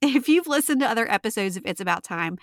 If 0.02 0.28
you've 0.28 0.48
listened 0.48 0.80
to 0.80 0.88
other 0.88 1.10
episodes 1.10 1.56
of 1.56 1.62
It's 1.64 1.80
About 1.80 2.02
Time, 2.02 2.36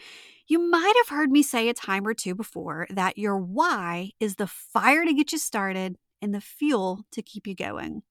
you 0.48 0.58
might 0.58 0.94
have 0.98 1.16
heard 1.16 1.32
me 1.32 1.44
say 1.44 1.70
a 1.70 1.74
time 1.74 2.08
or 2.08 2.14
two 2.14 2.34
before 2.34 2.88
that 2.90 3.18
your 3.18 3.38
why 3.38 4.12
is 4.20 4.36
the 4.36 4.48
fire 4.48 5.06
to 5.06 5.14
get 5.14 5.32
you 5.32 5.38
started 5.38 5.98
and 6.22 6.34
the 6.34 6.42
fuel 6.42 7.02
to 7.12 7.22
keep 7.22 7.46
you 7.46 7.56
going. 7.56 8.04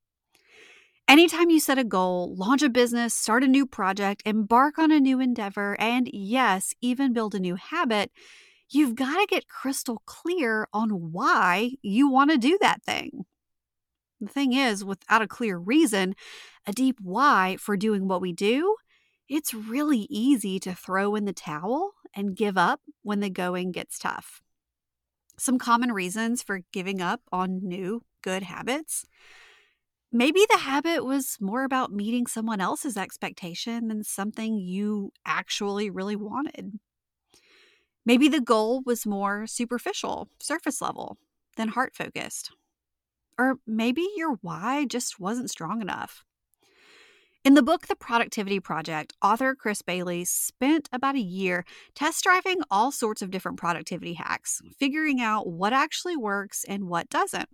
Anytime 1.11 1.51
you 1.51 1.59
set 1.59 1.77
a 1.77 1.83
goal, 1.83 2.37
launch 2.37 2.63
a 2.63 2.69
business, 2.69 3.13
start 3.15 3.43
a 3.43 3.49
new 3.49 3.67
project, 3.67 4.23
embark 4.25 4.79
on 4.79 4.93
a 4.93 5.01
new 5.01 5.19
endeavor, 5.19 5.77
and 5.81 6.09
yes, 6.13 6.73
even 6.81 7.13
build 7.13 7.35
a 7.35 7.41
new 7.41 7.57
habit, 7.57 8.13
you've 8.69 8.95
got 8.95 9.19
to 9.19 9.27
get 9.27 9.49
crystal 9.49 10.03
clear 10.07 10.69
on 10.73 11.11
why 11.11 11.73
you 11.83 12.09
want 12.09 12.31
to 12.31 12.39
do 12.39 12.57
that 12.61 12.85
thing. 12.85 13.25
The 14.21 14.29
thing 14.29 14.53
is, 14.53 14.85
without 14.85 15.21
a 15.21 15.27
clear 15.27 15.59
reason, 15.59 16.15
a 16.65 16.73
deep 16.73 17.01
why 17.03 17.57
for 17.59 17.77
doing 17.77 18.07
what 18.07 18.21
we 18.21 18.33
do, 18.33 18.77
it's 19.29 19.53
really 19.53 20.07
easy 20.11 20.61
to 20.61 20.77
throw 20.77 21.17
in 21.17 21.25
the 21.25 21.33
towel 21.33 21.95
and 22.15 22.37
give 22.37 22.57
up 22.57 22.83
when 23.03 23.19
the 23.19 23.31
going 23.31 23.73
gets 23.73 23.99
tough. 23.99 24.43
Some 25.37 25.59
common 25.59 25.91
reasons 25.91 26.41
for 26.41 26.61
giving 26.73 27.03
up 27.03 27.23
on 27.33 27.67
new 27.67 28.05
good 28.23 28.45
habits. 28.45 29.07
Maybe 30.13 30.45
the 30.51 30.59
habit 30.59 31.05
was 31.05 31.37
more 31.41 31.63
about 31.63 31.93
meeting 31.93 32.27
someone 32.27 32.61
else's 32.61 32.97
expectation 32.97 33.87
than 33.87 34.03
something 34.03 34.59
you 34.59 35.13
actually 35.25 35.89
really 35.89 36.17
wanted. 36.17 36.81
Maybe 38.05 38.29
the 38.29 38.41
goal 38.41 38.83
was 38.85 39.07
more 39.07 39.47
superficial, 39.47 40.29
surface 40.41 40.83
level, 40.83 41.17
than 41.57 41.69
heart 41.69 41.95
focused. 41.95 42.51
Or 43.39 43.57
maybe 43.69 44.05
your 44.17 44.39
why 44.41 44.85
just 44.85 45.21
wasn't 45.21 45.51
strong 45.51 45.81
enough. 45.81 46.25
In 47.45 47.55
the 47.55 47.63
book 47.63 47.87
The 47.87 47.97
Productivity 47.97 48.59
Project, 48.59 49.13
author 49.23 49.55
Chris 49.55 49.81
Bailey 49.81 50.25
spent 50.25 50.89
about 50.93 51.15
a 51.15 51.21
year 51.21 51.65
test 51.95 52.25
driving 52.25 52.63
all 52.69 52.91
sorts 52.91 53.23
of 53.23 53.31
different 53.31 53.59
productivity 53.59 54.15
hacks, 54.15 54.61
figuring 54.77 55.21
out 55.21 55.47
what 55.47 55.73
actually 55.73 56.17
works 56.17 56.65
and 56.65 56.89
what 56.89 57.09
doesn't. 57.09 57.49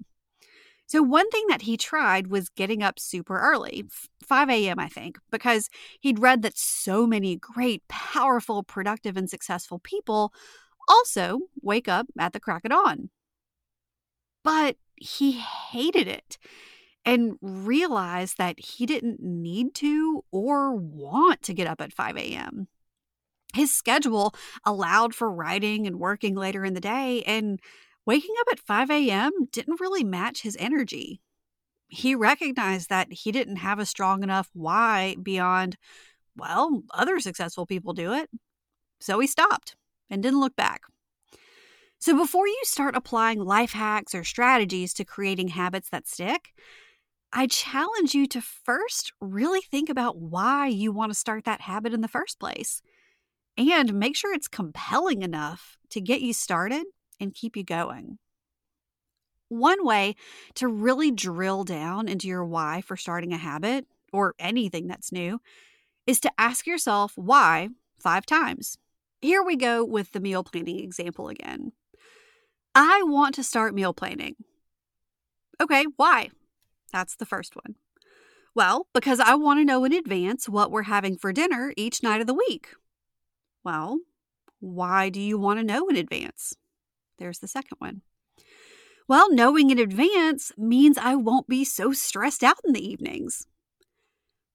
So, 0.86 1.02
one 1.02 1.28
thing 1.30 1.44
that 1.48 1.62
he 1.62 1.76
tried 1.76 2.28
was 2.28 2.48
getting 2.48 2.82
up 2.82 3.00
super 3.00 3.38
early, 3.40 3.84
5 4.22 4.48
a.m., 4.50 4.78
I 4.78 4.88
think, 4.88 5.18
because 5.30 5.68
he'd 6.00 6.20
read 6.20 6.42
that 6.42 6.56
so 6.56 7.06
many 7.06 7.36
great, 7.36 7.86
powerful, 7.88 8.62
productive, 8.62 9.16
and 9.16 9.28
successful 9.28 9.80
people 9.80 10.32
also 10.88 11.40
wake 11.60 11.88
up 11.88 12.06
at 12.18 12.32
the 12.32 12.40
crack 12.40 12.64
of 12.64 12.70
dawn. 12.70 13.10
But 14.44 14.76
he 14.94 15.32
hated 15.32 16.06
it 16.06 16.38
and 17.04 17.36
realized 17.40 18.38
that 18.38 18.58
he 18.60 18.86
didn't 18.86 19.20
need 19.20 19.74
to 19.74 20.24
or 20.30 20.74
want 20.74 21.42
to 21.42 21.54
get 21.54 21.66
up 21.66 21.80
at 21.80 21.92
5 21.92 22.16
a.m. 22.16 22.68
His 23.54 23.74
schedule 23.74 24.34
allowed 24.64 25.14
for 25.14 25.30
writing 25.30 25.86
and 25.86 25.98
working 25.98 26.36
later 26.36 26.64
in 26.64 26.74
the 26.74 26.80
day, 26.80 27.22
and 27.26 27.60
waking 28.06 28.34
up 28.40 28.46
at 28.52 28.60
5 28.60 28.90
a.m. 28.90 29.32
didn't 29.52 29.80
really 29.80 30.04
match 30.04 30.42
his 30.42 30.56
energy. 30.58 31.20
He 31.88 32.14
recognized 32.14 32.88
that 32.88 33.12
he 33.12 33.32
didn't 33.32 33.56
have 33.56 33.78
a 33.78 33.86
strong 33.86 34.22
enough 34.22 34.48
why 34.54 35.16
beyond, 35.22 35.76
well, 36.36 36.82
other 36.92 37.20
successful 37.20 37.66
people 37.66 37.92
do 37.92 38.12
it. 38.12 38.30
So 39.00 39.18
he 39.18 39.26
stopped 39.26 39.76
and 40.08 40.22
didn't 40.22 40.40
look 40.40 40.56
back. 40.56 40.82
So 41.98 42.16
before 42.16 42.46
you 42.46 42.60
start 42.64 42.96
applying 42.96 43.40
life 43.40 43.72
hacks 43.72 44.14
or 44.14 44.24
strategies 44.24 44.92
to 44.94 45.04
creating 45.04 45.48
habits 45.48 45.90
that 45.90 46.06
stick, 46.06 46.52
I 47.32 47.46
challenge 47.46 48.14
you 48.14 48.26
to 48.28 48.40
first 48.40 49.12
really 49.20 49.60
think 49.60 49.88
about 49.88 50.16
why 50.16 50.68
you 50.68 50.92
want 50.92 51.10
to 51.10 51.18
start 51.18 51.44
that 51.44 51.62
habit 51.62 51.92
in 51.92 52.00
the 52.00 52.08
first 52.08 52.38
place 52.38 52.82
and 53.56 53.94
make 53.94 54.16
sure 54.16 54.34
it's 54.34 54.48
compelling 54.48 55.22
enough 55.22 55.76
to 55.90 56.00
get 56.00 56.20
you 56.20 56.32
started 56.32 56.84
and 57.20 57.34
keep 57.34 57.56
you 57.56 57.64
going. 57.64 58.18
One 59.48 59.84
way 59.84 60.16
to 60.54 60.66
really 60.66 61.10
drill 61.10 61.64
down 61.64 62.08
into 62.08 62.26
your 62.26 62.44
why 62.44 62.80
for 62.80 62.96
starting 62.96 63.32
a 63.32 63.38
habit 63.38 63.86
or 64.12 64.34
anything 64.38 64.88
that's 64.88 65.12
new 65.12 65.40
is 66.06 66.20
to 66.20 66.32
ask 66.38 66.66
yourself 66.66 67.12
why 67.16 67.68
five 67.98 68.26
times. 68.26 68.78
Here 69.20 69.42
we 69.42 69.56
go 69.56 69.84
with 69.84 70.12
the 70.12 70.20
meal 70.20 70.44
planning 70.44 70.82
example 70.82 71.28
again. 71.28 71.72
I 72.74 73.02
want 73.04 73.34
to 73.36 73.44
start 73.44 73.74
meal 73.74 73.94
planning. 73.94 74.36
Okay, 75.60 75.84
why? 75.96 76.30
That's 76.92 77.16
the 77.16 77.26
first 77.26 77.56
one. 77.56 77.76
Well, 78.54 78.86
because 78.92 79.20
I 79.20 79.34
want 79.34 79.60
to 79.60 79.64
know 79.64 79.84
in 79.84 79.92
advance 79.92 80.48
what 80.48 80.70
we're 80.70 80.84
having 80.84 81.16
for 81.16 81.32
dinner 81.32 81.72
each 81.76 82.02
night 82.02 82.20
of 82.20 82.26
the 82.26 82.34
week. 82.34 82.68
Well, 83.64 83.98
why 84.60 85.08
do 85.08 85.20
you 85.20 85.38
want 85.38 85.58
to 85.58 85.64
know 85.64 85.88
in 85.88 85.96
advance? 85.96 86.54
There's 87.18 87.38
the 87.38 87.48
second 87.48 87.76
one. 87.78 88.02
Well, 89.08 89.32
knowing 89.32 89.70
in 89.70 89.78
advance 89.78 90.52
means 90.58 90.98
I 90.98 91.14
won't 91.14 91.48
be 91.48 91.64
so 91.64 91.92
stressed 91.92 92.42
out 92.42 92.60
in 92.64 92.72
the 92.72 92.86
evenings. 92.86 93.46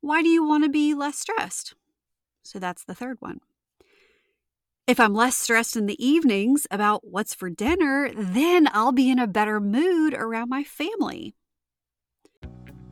Why 0.01 0.21
do 0.21 0.29
you 0.29 0.45
want 0.45 0.63
to 0.63 0.69
be 0.69 0.93
less 0.93 1.19
stressed? 1.19 1.75
So 2.43 2.59
that's 2.59 2.83
the 2.83 2.95
third 2.95 3.17
one. 3.19 3.39
If 4.87 4.99
I'm 4.99 5.13
less 5.13 5.37
stressed 5.37 5.77
in 5.77 5.85
the 5.85 6.05
evenings 6.05 6.67
about 6.69 7.07
what's 7.07 7.33
for 7.33 7.49
dinner, 7.49 8.11
then 8.13 8.67
I'll 8.73 8.91
be 8.91 9.09
in 9.09 9.19
a 9.19 9.27
better 9.27 9.61
mood 9.61 10.13
around 10.13 10.49
my 10.49 10.63
family. 10.63 11.35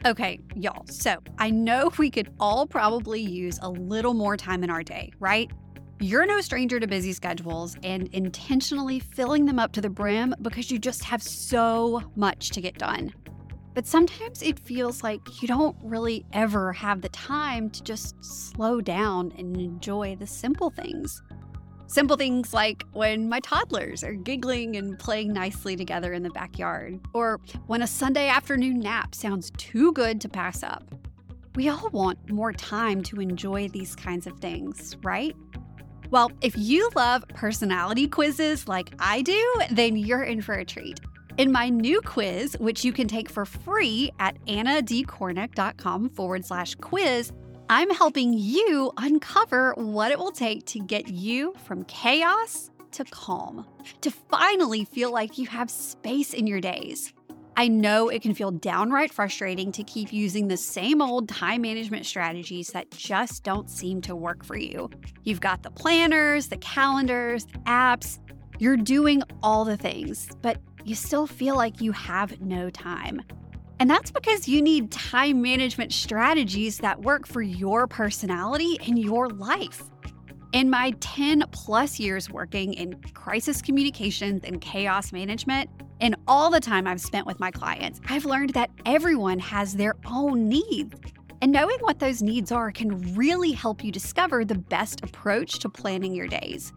Okay, 0.06 0.40
y'all, 0.56 0.86
so 0.88 1.18
I 1.40 1.50
know 1.50 1.92
we 1.98 2.10
could 2.10 2.34
all 2.40 2.66
probably 2.66 3.20
use 3.20 3.60
a 3.62 3.70
little 3.70 4.14
more 4.14 4.38
time 4.38 4.64
in 4.64 4.70
our 4.70 4.84
day, 4.84 5.12
right? 5.20 5.52
You're 6.02 6.26
no 6.26 6.40
stranger 6.40 6.80
to 6.80 6.88
busy 6.88 7.12
schedules 7.12 7.76
and 7.84 8.08
intentionally 8.14 9.02
filling 9.02 9.46
them 9.46 9.60
up 9.60 9.74
to 9.74 9.82
the 9.82 9.90
brim 9.90 10.34
because 10.42 10.72
you 10.72 10.80
just 10.80 11.04
have 11.04 11.22
so 11.22 12.02
much 12.16 12.52
to 12.52 12.62
get 12.62 12.78
done. 12.78 13.14
But 13.74 13.86
sometimes 13.86 14.42
it 14.42 14.60
feels 14.60 15.04
like 15.04 15.42
you 15.42 15.48
don't 15.50 15.76
really 15.84 16.26
ever 16.32 16.72
have 16.72 17.02
the 17.02 17.10
time 17.10 17.70
to 17.72 17.84
just 17.84 18.16
slow 18.24 18.80
down 18.80 19.34
and 19.38 19.60
enjoy 19.60 20.16
the 20.16 20.26
simple 20.26 20.70
things. 20.70 21.22
Simple 21.88 22.16
things 22.16 22.54
like 22.54 22.86
when 22.94 23.28
my 23.28 23.42
toddlers 23.42 24.02
are 24.02 24.14
giggling 24.14 24.78
and 24.78 24.98
playing 24.98 25.34
nicely 25.34 25.76
together 25.76 26.14
in 26.14 26.24
the 26.24 26.30
backyard, 26.30 26.98
or 27.14 27.42
when 27.68 27.82
a 27.82 27.88
Sunday 27.88 28.30
afternoon 28.30 28.80
nap 28.80 29.14
sounds 29.14 29.52
too 29.58 29.92
good 29.92 30.22
to 30.22 30.30
pass 30.30 30.64
up. 30.64 30.96
We 31.56 31.68
all 31.68 31.90
want 31.90 32.30
more 32.32 32.54
time 32.54 33.04
to 33.04 33.20
enjoy 33.20 33.68
these 33.68 33.96
kinds 33.96 34.28
of 34.28 34.40
things, 34.40 34.96
right? 35.04 35.36
Well, 36.12 36.32
if 36.42 36.58
you 36.58 36.90
love 36.96 37.24
personality 37.30 38.08
quizzes 38.08 38.68
like 38.68 38.94
I 39.00 39.22
do, 39.22 39.54
then 39.72 39.96
you're 39.96 40.24
in 40.24 40.42
for 40.42 40.56
a 40.56 40.66
treat. 40.66 41.00
In 41.38 41.52
my 41.52 41.70
new 41.70 42.02
quiz, 42.02 42.58
which 42.60 42.84
you 42.84 42.92
can 42.92 43.08
take 43.08 43.30
for 43.30 43.46
free 43.46 44.12
at 44.20 44.44
annadcornick.com 44.46 46.10
forward 46.10 46.46
slash 46.46 46.76
quiz, 46.76 47.32
I'm 47.70 47.92
helping 47.92 48.34
you 48.34 48.92
uncover 48.98 49.74
what 49.76 50.12
it 50.12 50.18
will 50.18 50.32
take 50.32 50.66
to 50.68 50.80
get 50.80 51.08
you 51.08 51.54
from 51.64 51.84
chaos 51.86 52.72
to 52.92 53.06
calm, 53.06 53.68
to 54.02 54.10
finally 54.10 54.86
feel 54.86 55.14
like 55.14 55.38
you 55.38 55.46
have 55.46 55.70
space 55.70 56.34
in 56.34 56.48
your 56.48 56.60
days. 56.60 57.14
I 57.60 57.68
know 57.68 58.08
it 58.08 58.22
can 58.22 58.34
feel 58.34 58.52
downright 58.52 59.12
frustrating 59.12 59.74
to 59.74 59.84
keep 59.84 60.14
using 60.14 60.48
the 60.48 60.56
same 60.56 61.02
old 61.02 61.28
time 61.28 61.64
management 61.64 62.06
strategies 62.06 62.70
that 62.70 62.90
just 62.90 63.44
don't 63.44 63.70
seem 63.70 64.00
to 64.04 64.16
work 64.16 64.46
for 64.46 64.56
you. 64.56 64.90
You've 65.26 65.42
got 65.42 65.64
the 65.64 65.70
planners, 65.70 66.48
the 66.48 66.56
calendars, 66.60 67.44
the 67.48 67.60
apps, 67.66 68.20
you're 68.60 68.78
doing 68.78 69.24
all 69.44 69.66
the 69.66 69.76
things, 69.76 70.30
but 70.42 70.62
you 70.86 70.96
still 70.96 71.28
feel 71.28 71.58
like 71.58 71.82
you 71.82 71.92
have 71.92 72.40
no 72.40 72.70
time. 72.70 73.22
And 73.82 73.90
that's 73.90 74.10
because 74.10 74.48
you 74.48 74.62
need 74.62 74.90
time 74.90 75.42
management 75.42 75.92
strategies 75.92 76.78
that 76.78 77.02
work 77.02 77.28
for 77.28 77.42
your 77.42 77.88
personality 77.88 78.80
and 78.88 78.98
your 78.98 79.28
life. 79.28 79.84
In 80.54 80.70
my 80.70 80.92
10 81.02 81.44
plus 81.52 82.00
years 82.00 82.30
working 82.30 82.74
in 82.76 83.02
crisis 83.14 83.62
communications 83.62 84.46
and 84.46 84.62
chaos 84.62 85.12
management, 85.12 85.70
and 86.02 86.16
all 86.28 86.50
the 86.50 86.60
time 86.60 86.88
I've 86.88 87.02
spent 87.02 87.26
with 87.26 87.40
my 87.40 87.52
clients, 87.52 88.00
I've 88.10 88.26
learned 88.26 88.52
that 88.52 88.72
everyone 88.86 89.40
has 89.40 89.74
their 89.74 89.96
own 90.06 90.48
needs. 90.48 90.96
And 91.42 91.52
knowing 91.52 91.78
what 91.80 92.00
those 92.00 92.22
needs 92.22 92.52
are 92.52 92.72
can 92.72 93.16
really 93.16 93.52
help 93.52 93.84
you 93.84 93.92
discover 93.92 94.44
the 94.44 94.56
best 94.56 95.04
approach 95.04 95.60
to 95.60 95.70
planning 95.70 96.14
your 96.14 96.28
days. 96.28 96.74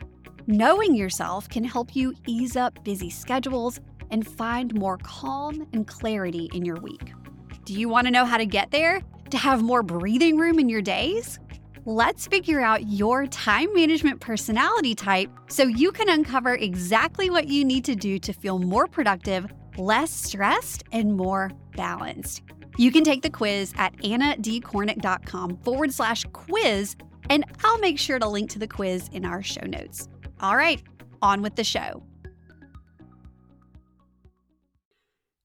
Knowing 0.46 0.94
yourself 0.94 1.48
can 1.48 1.64
help 1.64 1.94
you 1.94 2.14
ease 2.26 2.56
up 2.56 2.82
busy 2.84 3.10
schedules 3.10 3.80
and 4.10 4.26
find 4.26 4.74
more 4.74 4.98
calm 4.98 5.66
and 5.72 5.86
clarity 5.86 6.50
in 6.52 6.64
your 6.64 6.76
week. 6.80 7.12
Do 7.64 7.74
you 7.74 7.88
want 7.88 8.06
to 8.06 8.10
know 8.10 8.24
how 8.24 8.36
to 8.36 8.46
get 8.46 8.70
there? 8.70 9.02
To 9.30 9.38
have 9.38 9.62
more 9.62 9.82
breathing 9.82 10.36
room 10.36 10.58
in 10.58 10.68
your 10.68 10.82
days? 10.82 11.38
Let's 11.84 12.28
figure 12.28 12.60
out 12.60 12.88
your 12.88 13.26
time 13.26 13.74
management 13.74 14.20
personality 14.20 14.94
type 14.94 15.28
so 15.48 15.64
you 15.64 15.90
can 15.90 16.08
uncover 16.08 16.54
exactly 16.54 17.28
what 17.28 17.48
you 17.48 17.64
need 17.64 17.84
to 17.86 17.96
do 17.96 18.20
to 18.20 18.32
feel 18.32 18.60
more 18.60 18.86
productive, 18.86 19.46
less 19.76 20.12
stressed, 20.12 20.84
and 20.92 21.16
more 21.16 21.50
balanced. 21.76 22.42
You 22.78 22.92
can 22.92 23.02
take 23.02 23.22
the 23.22 23.30
quiz 23.30 23.74
at 23.76 23.96
annadcornick.com 23.96 25.56
forward 25.56 25.92
slash 25.92 26.24
quiz, 26.32 26.94
and 27.30 27.44
I'll 27.64 27.78
make 27.78 27.98
sure 27.98 28.20
to 28.20 28.28
link 28.28 28.50
to 28.50 28.60
the 28.60 28.68
quiz 28.68 29.10
in 29.12 29.24
our 29.24 29.42
show 29.42 29.66
notes. 29.66 30.08
All 30.38 30.56
right, 30.56 30.80
on 31.20 31.42
with 31.42 31.56
the 31.56 31.64
show. 31.64 32.04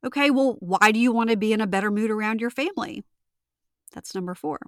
Okay, 0.05 0.29
well, 0.29 0.57
why 0.59 0.91
do 0.91 0.99
you 0.99 1.11
want 1.11 1.31
to 1.31 1.35
be 1.35 1.51
in 1.51 1.61
a 1.61 1.67
better 1.67 1.89
mood 1.89 2.11
around 2.11 2.41
your 2.41 2.51
family? 2.51 3.03
That's 3.91 4.13
number 4.13 4.35
four. 4.35 4.59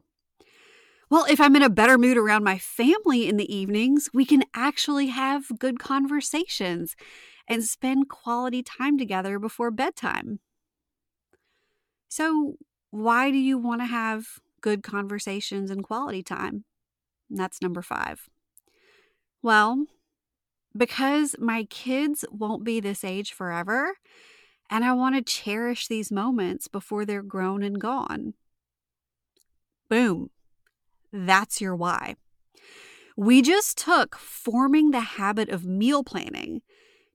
Well, 1.10 1.26
if 1.28 1.41
I'm 1.41 1.56
in 1.56 1.63
a 1.63 1.69
better 1.69 1.98
mood 1.98 2.17
around 2.17 2.43
my 2.43 2.58
family 2.60 3.28
in 3.28 3.38
the 3.38 3.54
evenings, 3.54 4.10
we 4.13 4.26
can 4.26 4.43
actually 4.54 5.08
have 5.08 5.58
good 5.58 5.80
conversations 5.80 6.95
and 7.48 7.63
spend 7.63 8.10
quality 8.10 8.62
time 8.62 8.98
together 8.98 9.39
before 9.39 9.72
bedtime. 9.72 10.39
So, 12.08 12.56
why 12.91 13.32
do 13.32 13.38
you 13.38 13.58
want 13.58 13.82
to 13.82 13.86
have 13.86 14.26
good 14.62 14.84
conversations 14.84 15.72
and 15.72 15.84
quality 15.84 16.22
time? 16.24 16.65
That's 17.30 17.62
number 17.62 17.82
five. 17.82 18.30
Well, 19.41 19.86
because 20.76 21.36
my 21.39 21.65
kids 21.65 22.26
won't 22.32 22.63
be 22.63 22.80
this 22.80 23.04
age 23.04 23.34
forever, 23.34 23.98
and 24.69 24.86
I 24.86 24.93
want 24.93 25.15
to 25.15 25.22
cherish 25.22 25.88
these 25.88 26.12
moments 26.12 26.67
before 26.67 27.06
they're 27.06 27.24
grown 27.24 27.63
and 27.63 27.80
gone. 27.80 28.34
Boom. 29.89 30.30
That's 31.12 31.62
your 31.62 31.76
why. 31.76 32.15
We 33.17 33.41
just 33.41 33.78
took 33.78 34.15
forming 34.15 34.91
the 34.91 35.02
habit 35.02 35.50
of 35.50 35.65
meal 35.65 36.04
planning 36.04 36.62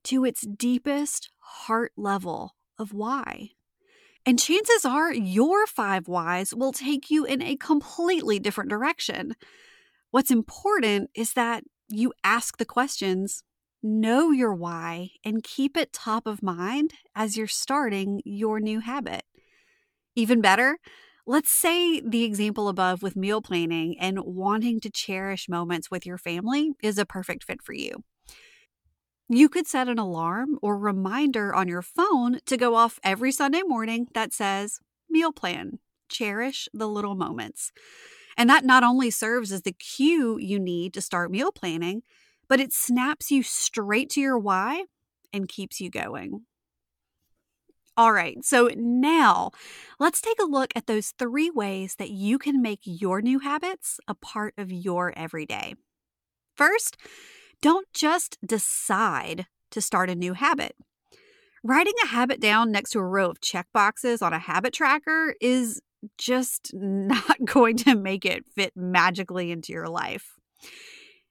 to 0.05 0.25
its 0.25 0.47
deepest 0.47 1.31
heart 1.39 1.93
level 1.97 2.55
of 2.79 2.93
why. 2.93 3.51
And 4.27 4.39
chances 4.39 4.85
are 4.85 5.13
your 5.13 5.67
five 5.67 6.09
whys 6.09 6.55
will 6.55 6.73
take 6.73 7.11
you 7.11 7.25
in 7.25 7.43
a 7.43 7.57
completely 7.57 8.39
different 8.39 8.71
direction. 8.71 9.35
What's 10.11 10.31
important 10.31 11.11
is 11.15 11.35
that 11.35 11.65
you 11.89 12.13
ask 12.23 12.57
the 12.57 12.65
questions 12.65 13.43
know 13.83 14.31
your 14.31 14.55
why 14.55 15.11
and 15.25 15.45
keep 15.45 15.77
it 15.77 15.93
top 15.93 16.27
of 16.27 16.43
mind 16.43 16.95
as 17.15 17.37
you're 17.37 17.47
starting 17.47 18.23
your 18.25 18.59
new 18.59 18.81
habit. 18.81 19.23
Even 20.17 20.41
better, 20.41 20.79
let's 21.27 21.51
say 21.51 22.01
the 22.01 22.25
example 22.25 22.69
above 22.69 23.03
with 23.03 23.17
meal 23.17 23.41
planning 23.41 23.97
and 23.99 24.21
wanting 24.21 24.81
to 24.81 24.91
cherish 24.91 25.49
moments 25.49 25.91
with 25.91 26.05
your 26.05 26.19
family 26.19 26.73
is 26.83 26.99
a 26.99 27.07
perfect 27.07 27.45
fit 27.45 27.63
for 27.63 27.73
you. 27.73 28.05
You 29.29 29.49
could 29.49 29.67
set 29.67 29.89
an 29.89 29.99
alarm 29.99 30.59
or 30.61 30.77
reminder 30.77 31.55
on 31.55 31.67
your 31.67 31.81
phone 31.81 32.41
to 32.45 32.57
go 32.59 32.75
off 32.75 33.01
every 33.03 33.33
Sunday 33.33 33.63
morning 33.63 34.09
that 34.15 34.35
says, 34.35 34.81
Meal 35.09 35.33
plan, 35.33 35.79
cherish 36.11 36.69
the 36.75 36.89
little 36.89 37.15
moments. 37.15 37.73
And 38.37 38.51
that 38.51 38.65
not 38.65 38.83
only 38.83 39.11
serves 39.11 39.51
as 39.51 39.63
the 39.63 39.73
cue 39.73 40.39
you 40.39 40.59
need 40.59 40.93
to 40.95 41.01
start 41.01 41.31
meal 41.31 41.53
planning, 41.53 42.03
but 42.49 42.61
it 42.61 42.73
snaps 42.73 43.31
you 43.31 43.43
straight 43.43 44.11
to 44.11 44.21
your 44.21 44.39
why 44.39 44.85
and 45.33 45.49
keeps 45.49 45.81
you 45.81 45.89
going. 45.89 46.43
All 47.97 48.13
right, 48.13 48.45
so 48.45 48.71
now 48.75 49.53
let's 50.01 50.21
take 50.21 50.41
a 50.41 50.47
look 50.47 50.73
at 50.75 50.89
those 50.89 51.13
three 51.17 51.49
ways 51.49 51.95
that 51.97 52.11
you 52.11 52.39
can 52.39 52.61
make 52.61 52.81
your 52.83 53.23
new 53.23 53.39
habits 53.39 54.01
a 54.09 54.15
part 54.15 54.53
of 54.59 54.73
your 54.73 55.13
everyday. 55.17 55.75
First, 56.57 56.97
don't 57.63 57.87
just 57.93 58.37
decide 58.45 59.47
to 59.71 59.81
start 59.81 60.11
a 60.11 60.17
new 60.17 60.33
habit. 60.33 60.75
Writing 61.63 61.95
a 62.03 62.09
habit 62.09 62.41
down 62.41 62.73
next 62.73 62.91
to 62.91 62.99
a 62.99 63.05
row 63.05 63.31
of 63.31 63.41
check 63.41 63.69
boxes 63.73 64.23
on 64.23 64.33
a 64.33 64.39
habit 64.41 64.75
tracker 64.75 65.37
is 65.41 65.81
just 66.19 66.71
not 66.75 67.45
going 67.45 67.77
to 67.79 67.95
make 67.95 68.25
it 68.25 68.45
fit 68.57 68.73
magically 68.75 69.53
into 69.53 69.73
your 69.73 69.89
life. 69.89 70.35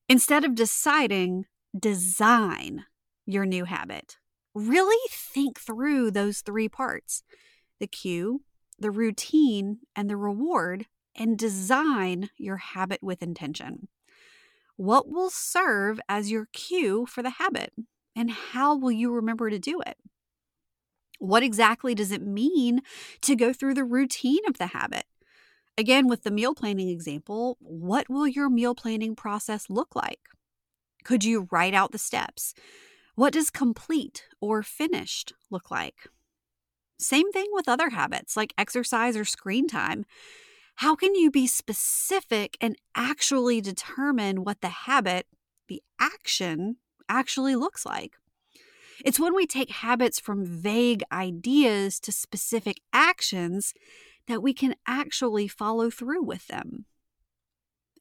Instead 0.07 0.45
of 0.45 0.55
deciding, 0.55 1.43
design 1.77 2.85
your 3.25 3.45
new 3.45 3.65
habit. 3.65 4.17
Really 4.53 5.09
think 5.09 5.59
through 5.59 6.11
those 6.11 6.41
three 6.41 6.69
parts 6.69 7.23
the 7.79 7.87
cue, 7.87 8.41
the 8.79 8.91
routine, 8.91 9.79
and 9.95 10.09
the 10.09 10.17
reward, 10.17 10.85
and 11.15 11.37
design 11.37 12.29
your 12.37 12.57
habit 12.57 12.99
with 13.01 13.21
intention. 13.21 13.87
What 14.75 15.09
will 15.09 15.29
serve 15.29 15.99
as 16.07 16.31
your 16.31 16.47
cue 16.53 17.05
for 17.05 17.21
the 17.21 17.31
habit, 17.31 17.73
and 18.15 18.31
how 18.31 18.75
will 18.75 18.91
you 18.91 19.11
remember 19.11 19.49
to 19.49 19.59
do 19.59 19.81
it? 19.81 19.97
What 21.19 21.43
exactly 21.43 21.95
does 21.95 22.11
it 22.11 22.21
mean 22.21 22.81
to 23.21 23.35
go 23.35 23.53
through 23.53 23.75
the 23.75 23.83
routine 23.83 24.41
of 24.47 24.57
the 24.57 24.67
habit? 24.67 25.05
Again, 25.77 26.07
with 26.07 26.23
the 26.23 26.31
meal 26.31 26.53
planning 26.53 26.89
example, 26.89 27.57
what 27.59 28.09
will 28.09 28.27
your 28.27 28.49
meal 28.49 28.75
planning 28.75 29.15
process 29.15 29.69
look 29.69 29.95
like? 29.95 30.19
Could 31.03 31.23
you 31.23 31.47
write 31.51 31.73
out 31.73 31.91
the 31.91 31.97
steps? 31.97 32.53
What 33.15 33.33
does 33.33 33.49
complete 33.49 34.25
or 34.41 34.63
finished 34.63 35.33
look 35.51 35.69
like? 35.69 36.09
Same 36.97 37.31
thing 37.31 37.47
with 37.51 37.69
other 37.69 37.91
habits 37.91 38.35
like 38.35 38.53
exercise 38.57 39.15
or 39.15 39.25
screen 39.25 39.67
time. 39.67 40.05
How 40.77 40.95
can 40.95 41.13
you 41.13 41.29
be 41.29 41.45
specific 41.45 42.57
and 42.59 42.75
actually 42.95 43.61
determine 43.61 44.43
what 44.43 44.61
the 44.61 44.69
habit, 44.69 45.27
the 45.67 45.83
action, 45.99 46.77
actually 47.07 47.55
looks 47.55 47.85
like? 47.85 48.15
It's 49.05 49.19
when 49.19 49.35
we 49.35 49.45
take 49.45 49.69
habits 49.69 50.19
from 50.19 50.45
vague 50.45 51.03
ideas 51.11 51.99
to 52.01 52.11
specific 52.11 52.81
actions 52.91 53.73
that 54.27 54.41
we 54.41 54.53
can 54.53 54.75
actually 54.87 55.47
follow 55.47 55.89
through 55.89 56.23
with 56.23 56.47
them. 56.47 56.85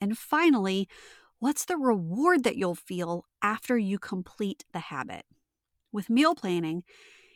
And 0.00 0.16
finally, 0.16 0.88
what's 1.42 1.64
the 1.64 1.76
reward 1.76 2.44
that 2.44 2.54
you'll 2.54 2.76
feel 2.76 3.24
after 3.42 3.76
you 3.76 3.98
complete 3.98 4.64
the 4.72 4.78
habit? 4.78 5.24
With 5.90 6.08
meal 6.08 6.36
planning, 6.36 6.84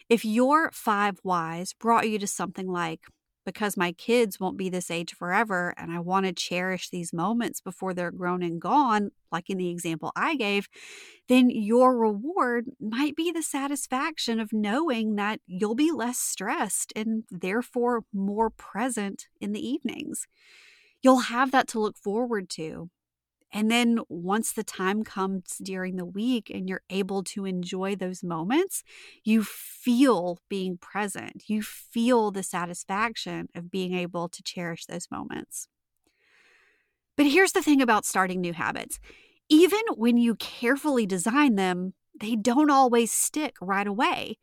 if 0.08 0.24
your 0.24 0.70
five 0.72 1.18
whys 1.24 1.72
brought 1.72 2.08
you 2.08 2.16
to 2.20 2.26
something 2.28 2.68
like, 2.68 3.00
because 3.44 3.76
my 3.76 3.90
kids 3.90 4.38
won't 4.38 4.56
be 4.56 4.68
this 4.68 4.92
age 4.92 5.12
forever 5.12 5.74
and 5.76 5.90
I 5.90 5.98
want 5.98 6.24
to 6.24 6.32
cherish 6.32 6.88
these 6.88 7.12
moments 7.12 7.60
before 7.60 7.94
they're 7.94 8.12
grown 8.12 8.44
and 8.44 8.60
gone, 8.60 9.10
like 9.32 9.50
in 9.50 9.58
the 9.58 9.70
example 9.70 10.12
I 10.14 10.36
gave, 10.36 10.68
then 11.28 11.50
your 11.50 11.98
reward 11.98 12.66
might 12.78 13.16
be 13.16 13.32
the 13.32 13.42
satisfaction 13.42 14.38
of 14.38 14.52
knowing 14.52 15.16
that 15.16 15.40
you'll 15.48 15.74
be 15.74 15.90
less 15.90 16.18
stressed 16.18 16.92
and 16.94 17.24
therefore 17.28 18.04
more 18.12 18.50
present 18.50 19.26
in 19.40 19.50
the 19.50 19.68
evenings. 19.68 20.28
You'll 21.02 21.18
have 21.18 21.50
that 21.50 21.66
to 21.68 21.80
look 21.80 21.96
forward 21.96 22.48
to. 22.50 22.88
And 23.56 23.70
then 23.70 24.00
once 24.10 24.52
the 24.52 24.62
time 24.62 25.02
comes 25.02 25.56
during 25.62 25.96
the 25.96 26.04
week 26.04 26.50
and 26.50 26.68
you're 26.68 26.82
able 26.90 27.22
to 27.22 27.46
enjoy 27.46 27.96
those 27.96 28.22
moments, 28.22 28.84
you 29.24 29.42
feel 29.44 30.40
being 30.50 30.76
present. 30.76 31.44
You 31.46 31.62
feel 31.62 32.30
the 32.30 32.42
satisfaction 32.42 33.48
of 33.54 33.70
being 33.70 33.94
able 33.94 34.28
to 34.28 34.42
cherish 34.42 34.84
those 34.84 35.10
moments. 35.10 35.68
But 37.16 37.24
here's 37.24 37.52
the 37.52 37.62
thing 37.62 37.80
about 37.80 38.04
starting 38.04 38.42
new 38.42 38.52
habits 38.52 38.98
even 39.48 39.80
when 39.94 40.18
you 40.18 40.34
carefully 40.34 41.06
design 41.06 41.54
them, 41.54 41.94
they 42.20 42.36
don't 42.36 42.70
always 42.70 43.10
stick 43.10 43.56
right 43.62 43.86
away. 43.86 44.36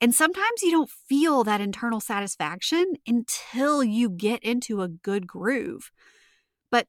And 0.00 0.14
sometimes 0.14 0.62
you 0.62 0.70
don't 0.70 0.90
feel 0.90 1.42
that 1.42 1.60
internal 1.60 1.98
satisfaction 1.98 2.92
until 3.08 3.82
you 3.82 4.08
get 4.08 4.40
into 4.44 4.82
a 4.82 4.88
good 4.88 5.26
groove. 5.26 5.90
But 6.70 6.86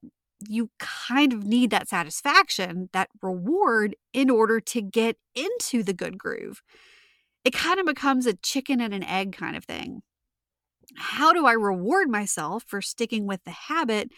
you 0.47 0.69
kind 0.79 1.33
of 1.33 1.45
need 1.45 1.69
that 1.71 1.87
satisfaction, 1.87 2.89
that 2.93 3.09
reward, 3.21 3.95
in 4.13 4.29
order 4.29 4.59
to 4.59 4.81
get 4.81 5.17
into 5.35 5.83
the 5.83 5.93
good 5.93 6.17
groove. 6.17 6.61
It 7.43 7.53
kind 7.53 7.79
of 7.79 7.85
becomes 7.85 8.25
a 8.25 8.33
chicken 8.33 8.79
and 8.79 8.93
an 8.93 9.03
egg 9.03 9.33
kind 9.33 9.55
of 9.55 9.65
thing. 9.65 10.01
How 10.95 11.33
do 11.33 11.45
I 11.45 11.53
reward 11.53 12.09
myself 12.09 12.63
for 12.67 12.81
sticking 12.81 13.25
with 13.25 13.43
the 13.43 13.51
habit 13.51 14.11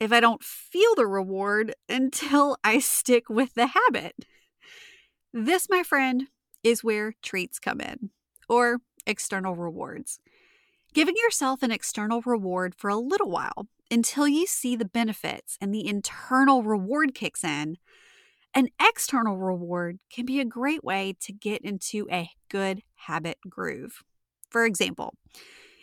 if 0.00 0.12
I 0.12 0.20
don't 0.20 0.42
feel 0.42 0.94
the 0.94 1.06
reward 1.06 1.74
until 1.88 2.56
I 2.64 2.78
stick 2.78 3.28
with 3.28 3.54
the 3.54 3.68
habit? 3.68 4.14
This, 5.32 5.68
my 5.68 5.82
friend, 5.82 6.28
is 6.62 6.82
where 6.82 7.14
treats 7.22 7.58
come 7.58 7.80
in, 7.80 8.10
or 8.48 8.78
external 9.06 9.54
rewards. 9.54 10.18
Giving 10.94 11.14
yourself 11.16 11.62
an 11.62 11.70
external 11.70 12.22
reward 12.22 12.74
for 12.74 12.88
a 12.88 12.96
little 12.96 13.30
while 13.30 13.68
until 13.90 14.26
you 14.26 14.46
see 14.46 14.76
the 14.76 14.84
benefits 14.84 15.56
and 15.60 15.74
the 15.74 15.86
internal 15.86 16.62
reward 16.62 17.14
kicks 17.14 17.44
in, 17.44 17.76
an 18.54 18.68
external 18.80 19.36
reward 19.36 19.98
can 20.10 20.24
be 20.24 20.40
a 20.40 20.44
great 20.44 20.82
way 20.82 21.14
to 21.20 21.32
get 21.32 21.62
into 21.62 22.06
a 22.10 22.30
good 22.48 22.82
habit 22.94 23.38
groove. 23.48 24.02
For 24.50 24.64
example, 24.64 25.14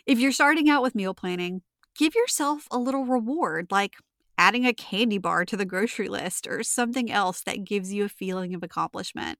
if 0.06 0.18
you're 0.18 0.32
starting 0.32 0.68
out 0.68 0.82
with 0.82 0.94
meal 0.94 1.14
planning, 1.14 1.62
give 1.96 2.14
yourself 2.14 2.66
a 2.70 2.78
little 2.78 3.04
reward 3.04 3.68
like 3.70 3.94
adding 4.36 4.66
a 4.66 4.72
candy 4.72 5.18
bar 5.18 5.44
to 5.44 5.56
the 5.56 5.64
grocery 5.64 6.08
list 6.08 6.48
or 6.48 6.62
something 6.62 7.10
else 7.10 7.42
that 7.42 7.64
gives 7.64 7.92
you 7.92 8.04
a 8.04 8.08
feeling 8.08 8.54
of 8.54 8.62
accomplishment. 8.62 9.38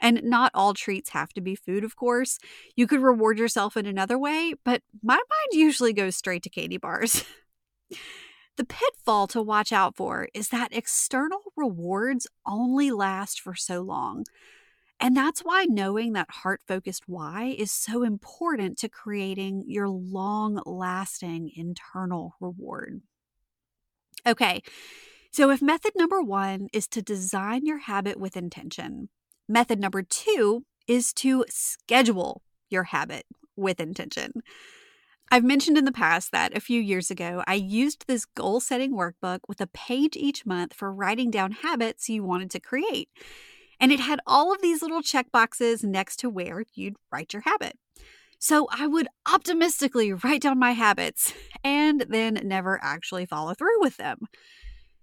And 0.00 0.22
not 0.24 0.50
all 0.54 0.72
treats 0.72 1.10
have 1.10 1.34
to 1.34 1.42
be 1.42 1.54
food, 1.54 1.84
of 1.84 1.96
course. 1.96 2.38
You 2.74 2.86
could 2.86 3.02
reward 3.02 3.38
yourself 3.38 3.76
in 3.76 3.84
another 3.84 4.18
way, 4.18 4.54
but 4.64 4.80
my 5.02 5.14
mind 5.14 5.52
usually 5.52 5.92
goes 5.92 6.16
straight 6.16 6.42
to 6.44 6.50
candy 6.50 6.78
bars. 6.78 7.24
The 8.56 8.64
pitfall 8.64 9.26
to 9.28 9.42
watch 9.42 9.72
out 9.72 9.96
for 9.96 10.28
is 10.34 10.48
that 10.48 10.74
external 10.76 11.40
rewards 11.56 12.26
only 12.46 12.90
last 12.90 13.40
for 13.40 13.54
so 13.54 13.80
long. 13.80 14.24
And 14.98 15.16
that's 15.16 15.40
why 15.40 15.64
knowing 15.64 16.12
that 16.12 16.30
heart 16.30 16.60
focused 16.68 17.04
why 17.06 17.54
is 17.56 17.72
so 17.72 18.02
important 18.02 18.76
to 18.78 18.88
creating 18.88 19.64
your 19.66 19.88
long 19.88 20.60
lasting 20.66 21.52
internal 21.56 22.34
reward. 22.38 23.00
Okay, 24.26 24.60
so 25.32 25.48
if 25.50 25.62
method 25.62 25.92
number 25.96 26.20
one 26.20 26.68
is 26.72 26.86
to 26.88 27.00
design 27.00 27.64
your 27.64 27.78
habit 27.78 28.20
with 28.20 28.36
intention, 28.36 29.08
method 29.48 29.80
number 29.80 30.02
two 30.02 30.66
is 30.86 31.14
to 31.14 31.46
schedule 31.48 32.42
your 32.68 32.84
habit 32.84 33.24
with 33.56 33.80
intention. 33.80 34.32
I've 35.32 35.44
mentioned 35.44 35.78
in 35.78 35.84
the 35.84 35.92
past 35.92 36.32
that 36.32 36.56
a 36.56 36.60
few 36.60 36.80
years 36.80 37.08
ago, 37.08 37.44
I 37.46 37.54
used 37.54 38.06
this 38.08 38.24
goal 38.24 38.58
setting 38.58 38.94
workbook 38.94 39.38
with 39.46 39.60
a 39.60 39.68
page 39.68 40.16
each 40.16 40.44
month 40.44 40.74
for 40.74 40.92
writing 40.92 41.30
down 41.30 41.52
habits 41.52 42.08
you 42.08 42.24
wanted 42.24 42.50
to 42.50 42.60
create. 42.60 43.08
And 43.78 43.92
it 43.92 44.00
had 44.00 44.18
all 44.26 44.52
of 44.52 44.60
these 44.60 44.82
little 44.82 45.02
check 45.02 45.30
boxes 45.30 45.84
next 45.84 46.16
to 46.16 46.28
where 46.28 46.64
you'd 46.74 46.96
write 47.12 47.32
your 47.32 47.42
habit. 47.42 47.78
So 48.40 48.66
I 48.72 48.88
would 48.88 49.06
optimistically 49.32 50.12
write 50.12 50.42
down 50.42 50.58
my 50.58 50.72
habits 50.72 51.32
and 51.64 52.06
then 52.08 52.40
never 52.42 52.80
actually 52.82 53.24
follow 53.24 53.54
through 53.54 53.80
with 53.80 53.98
them. 53.98 54.18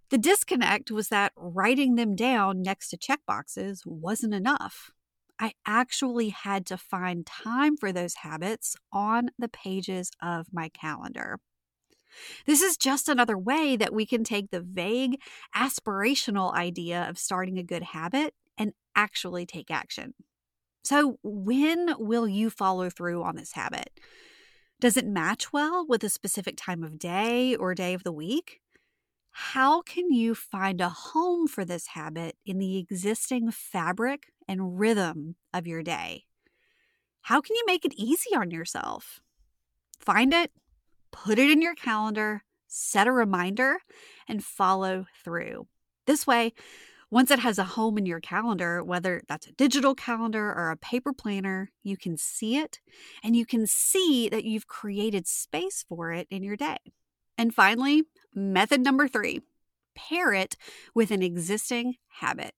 The 0.10 0.18
disconnect 0.18 0.92
was 0.92 1.08
that 1.08 1.32
writing 1.38 1.96
them 1.96 2.16
down 2.16 2.62
next 2.62 2.90
to 2.90 2.98
check 2.98 3.22
boxes 3.26 3.84
wasn't 3.86 4.34
enough. 4.34 4.92
I 5.40 5.54
actually 5.66 6.30
had 6.30 6.66
to 6.68 6.78
find 6.78 7.26
time 7.26 7.78
for 7.78 7.92
those 7.92 8.16
habits 8.16 8.76
on 8.92 9.30
the 9.38 9.50
pages 9.50 10.12
of 10.22 10.48
my 10.52 10.70
calendar. 10.70 11.40
This 12.46 12.62
is 12.62 12.78
just 12.78 13.10
another 13.10 13.38
way 13.38 13.76
that 13.76 13.94
we 13.94 14.06
can 14.06 14.24
take 14.24 14.50
the 14.50 14.62
vague, 14.62 15.22
aspirational 15.56 16.54
idea 16.54 17.08
of 17.08 17.18
starting 17.18 17.58
a 17.58 17.64
good 17.64 17.84
habit 17.84 18.34
and 18.58 18.74
actually 18.96 19.46
take 19.46 19.70
action. 19.70 20.14
So, 20.84 21.20
when 21.24 21.96
will 22.00 22.28
you 22.28 22.50
follow 22.50 22.90
through 22.90 23.24
on 23.24 23.36
this 23.36 23.54
habit? 23.54 24.00
Does 24.80 24.98
it 24.98 25.08
match 25.08 25.54
well 25.54 25.86
with 25.88 26.04
a 26.04 26.10
specific 26.10 26.58
time 26.58 26.84
of 26.84 27.00
day 27.00 27.56
or 27.56 27.76
day 27.76 27.94
of 27.94 28.04
the 28.04 28.12
week? 28.12 28.62
How 29.40 29.84
can 29.84 30.12
you 30.12 30.34
find 30.34 30.82
a 30.82 30.90
home 30.90 31.48
for 31.48 31.64
this 31.64 31.90
habit 31.90 32.36
in 32.44 32.58
the 32.58 32.80
existing 32.80 33.52
fabric 33.52 34.34
and 34.48 34.80
rhythm 34.80 35.36
of 35.54 35.68
your 35.68 35.84
day? 35.84 36.24
How 37.22 37.40
can 37.40 37.56
you 37.56 37.64
make 37.68 37.86
it 37.86 37.94
easy 37.94 38.36
on 38.36 38.50
yourself? 38.50 39.20
Find 40.00 40.34
it, 40.34 40.52
put 41.12 41.38
it 41.38 41.52
in 41.52 41.62
your 41.62 41.76
calendar, 41.76 42.42
set 42.68 43.06
a 43.06 43.12
reminder, 43.12 43.78
and 44.28 44.44
follow 44.44 45.06
through. 45.24 45.68
This 46.08 46.26
way, 46.26 46.54
once 47.12 47.30
it 47.30 47.38
has 47.38 47.60
a 47.60 47.64
home 47.64 48.00
in 48.00 48.08
your 48.08 48.20
calendar, 48.20 48.84
whether 48.84 49.22
that's 49.30 49.46
a 49.46 49.54
digital 49.54 49.94
calendar 49.94 50.52
or 50.52 50.72
a 50.72 50.78
paper 50.78 51.14
planner, 51.14 51.70
you 51.84 51.96
can 51.96 52.18
see 52.18 52.58
it 52.58 52.80
and 53.24 53.36
you 53.36 53.46
can 53.46 53.68
see 53.68 54.30
that 54.30 54.46
you've 54.46 54.68
created 54.68 55.28
space 55.28 55.86
for 55.88 56.12
it 56.12 56.26
in 56.32 56.42
your 56.42 56.58
day. 56.58 56.78
And 57.38 57.54
finally, 57.54 58.02
method 58.38 58.82
number 58.82 59.08
three 59.08 59.42
pair 59.98 60.32
it 60.32 60.56
with 60.94 61.12
an 61.12 61.24
existing 61.24 61.96
habit. 62.20 62.54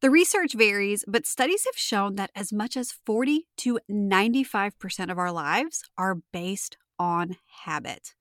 The 0.00 0.10
research 0.10 0.54
varies, 0.54 1.04
but 1.08 1.26
studies 1.26 1.64
have 1.64 1.76
shown 1.76 2.14
that 2.14 2.30
as 2.34 2.52
much 2.52 2.76
as 2.76 2.92
40 3.04 3.48
to 3.58 3.80
95% 3.90 5.10
of 5.10 5.18
our 5.18 5.32
lives 5.32 5.82
are 5.98 6.18
based 6.32 6.76
on 6.98 7.36
habit. 7.64 8.14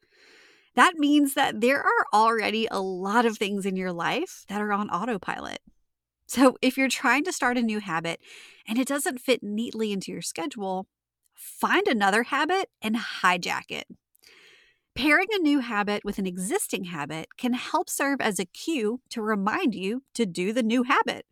That 0.74 0.96
means 0.96 1.36
that 1.36 1.62
there 1.62 1.80
are 1.82 2.06
already 2.12 2.68
a 2.70 2.80
lot 2.80 3.26
of 3.26 3.38
things 3.38 3.66
in 3.66 3.76
your 3.76 3.92
life 3.92 4.44
that 4.48 4.62
are 4.62 4.74
on 4.74 4.90
autopilot. 4.90 5.60
So, 6.28 6.58
if 6.62 6.78
you're 6.78 6.90
trying 6.90 7.24
to 7.24 7.32
start 7.32 7.58
a 7.58 7.62
new 7.62 7.80
habit 7.80 8.20
and 8.68 8.78
it 8.78 8.88
doesn't 8.88 9.22
fit 9.22 9.42
neatly 9.42 9.92
into 9.92 10.12
your 10.12 10.22
schedule, 10.22 10.88
find 11.34 11.88
another 11.88 12.24
habit 12.24 12.70
and 12.82 12.96
hijack 12.96 13.70
it. 13.70 13.88
Pairing 14.98 15.28
a 15.32 15.38
new 15.38 15.60
habit 15.60 16.04
with 16.04 16.18
an 16.18 16.26
existing 16.26 16.86
habit 16.86 17.28
can 17.38 17.54
help 17.54 17.88
serve 17.88 18.20
as 18.20 18.40
a 18.40 18.46
cue 18.46 19.00
to 19.10 19.22
remind 19.22 19.76
you 19.76 20.02
to 20.16 20.26
do 20.26 20.52
the 20.52 20.64
new 20.64 20.82
habit. 20.82 21.28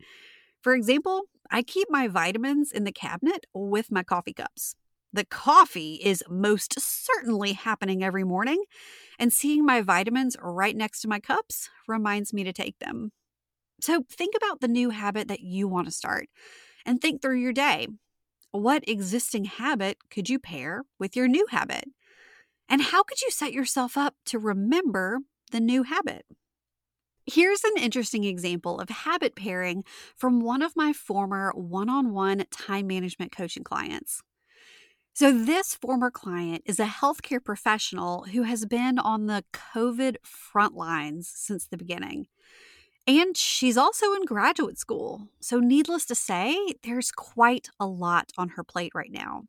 For 0.62 0.76
example, 0.76 1.24
I 1.50 1.64
keep 1.64 1.90
my 1.90 2.08
vitamins 2.08 2.72
in 2.72 2.84
the 2.84 2.92
cabinet 2.92 3.48
with 3.56 3.92
my 3.92 4.04
coffee 4.04 4.34
cups. 4.34 4.76
The 5.12 5.26
coffee 5.26 5.96
is 5.96 6.24
most 6.30 6.80
certainly 6.80 7.54
happening 7.54 8.04
every 8.04 8.24
morning, 8.24 8.64
and 9.18 9.34
seeing 9.34 9.66
my 9.66 9.82
vitamins 9.82 10.38
right 10.40 10.76
next 10.76 11.02
to 11.02 11.08
my 11.08 11.20
cups 11.20 11.70
reminds 11.88 12.34
me 12.34 12.44
to 12.44 12.54
take 12.54 12.78
them. 12.78 13.14
So 13.82 14.04
think 14.10 14.36
about 14.38 14.62
the 14.62 14.68
new 14.68 14.92
habit 14.92 15.28
that 15.30 15.42
you 15.42 15.68
want 15.68 15.88
to 15.88 15.92
start 15.92 16.30
and 16.86 17.02
think 17.02 17.22
through 17.22 17.40
your 17.40 17.54
day. 17.54 17.88
What 18.52 18.88
existing 18.88 19.46
habit 19.46 19.98
could 20.12 20.30
you 20.30 20.40
pair 20.40 20.84
with 21.00 21.16
your 21.16 21.28
new 21.28 21.48
habit? 21.52 21.86
And 22.68 22.82
how 22.82 23.04
could 23.04 23.22
you 23.22 23.32
set 23.32 23.54
yourself 23.54 23.98
up 23.98 24.16
to 24.26 24.40
remember 24.40 25.20
the 25.52 25.60
new 25.60 25.84
habit? 25.84 26.26
Here's 27.28 27.64
an 27.64 27.82
interesting 27.82 28.24
example 28.24 28.80
of 28.80 28.90
habit 28.90 29.36
pairing 29.36 29.84
from 30.16 30.42
one 30.42 30.62
of 30.62 30.76
my 30.76 30.94
former 30.94 31.52
one 31.56 31.90
on 31.90 32.14
one 32.14 32.46
time 32.52 32.88
management 32.88 33.32
coaching 33.32 33.64
clients. 33.64 34.22
So, 35.14 35.32
this 35.32 35.76
former 35.76 36.12
client 36.12 36.64
is 36.66 36.80
a 36.80 36.86
healthcare 36.86 37.44
professional 37.44 38.24
who 38.24 38.44
has 38.44 38.66
been 38.66 39.00
on 39.00 39.28
the 39.28 39.46
COVID 39.54 40.18
front 40.24 40.76
lines 40.76 41.32
since 41.34 41.66
the 41.66 41.78
beginning. 41.78 42.28
And 43.08 43.38
she's 43.38 43.78
also 43.78 44.14
in 44.14 44.26
graduate 44.26 44.78
school. 44.78 45.30
So, 45.40 45.60
needless 45.60 46.06
to 46.08 46.16
say, 46.16 46.58
there's 46.84 47.12
quite 47.12 47.70
a 47.80 47.88
lot 47.88 48.32
on 48.38 48.50
her 48.50 48.64
plate 48.64 48.92
right 48.94 49.12
now. 49.12 49.44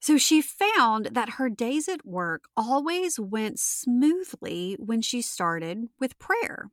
So 0.00 0.16
she 0.16 0.40
found 0.40 1.06
that 1.12 1.30
her 1.30 1.48
days 1.48 1.88
at 1.88 2.06
work 2.06 2.44
always 2.56 3.18
went 3.18 3.58
smoothly 3.58 4.76
when 4.78 5.02
she 5.02 5.22
started 5.22 5.88
with 5.98 6.18
prayer. 6.18 6.70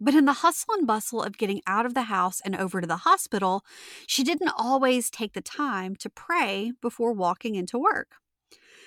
But 0.00 0.14
in 0.14 0.24
the 0.24 0.32
hustle 0.34 0.74
and 0.74 0.86
bustle 0.86 1.22
of 1.22 1.38
getting 1.38 1.62
out 1.66 1.86
of 1.86 1.94
the 1.94 2.02
house 2.02 2.40
and 2.44 2.56
over 2.56 2.80
to 2.80 2.86
the 2.86 2.98
hospital, 2.98 3.64
she 4.06 4.24
didn't 4.24 4.52
always 4.58 5.08
take 5.08 5.32
the 5.32 5.40
time 5.40 5.94
to 5.96 6.10
pray 6.10 6.72
before 6.82 7.12
walking 7.12 7.54
into 7.54 7.78
work. 7.78 8.16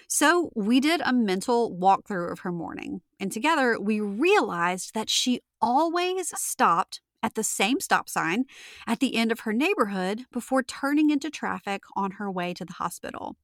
So 0.10 0.52
we 0.56 0.80
did 0.80 1.02
a 1.04 1.14
mental 1.14 1.76
walkthrough 1.76 2.32
of 2.32 2.40
her 2.40 2.52
morning, 2.52 3.02
and 3.20 3.32
together 3.32 3.78
we 3.80 4.00
realized 4.00 4.94
that 4.94 5.10
she 5.10 5.42
always 5.62 6.38
stopped 6.40 7.02
at 7.24 7.36
the 7.36 7.44
same 7.44 7.80
stop 7.80 8.08
sign 8.08 8.46
at 8.86 9.00
the 9.00 9.16
end 9.16 9.32
of 9.32 9.42
her 9.42 9.54
neighborhood 9.54 10.26
before 10.32 10.64
turning 10.64 11.10
into 11.10 11.30
traffic 11.30 11.84
on 11.96 12.12
her 12.12 12.32
way 12.32 12.54
to 12.54 12.64
the 12.64 12.74
hospital. 12.74 13.36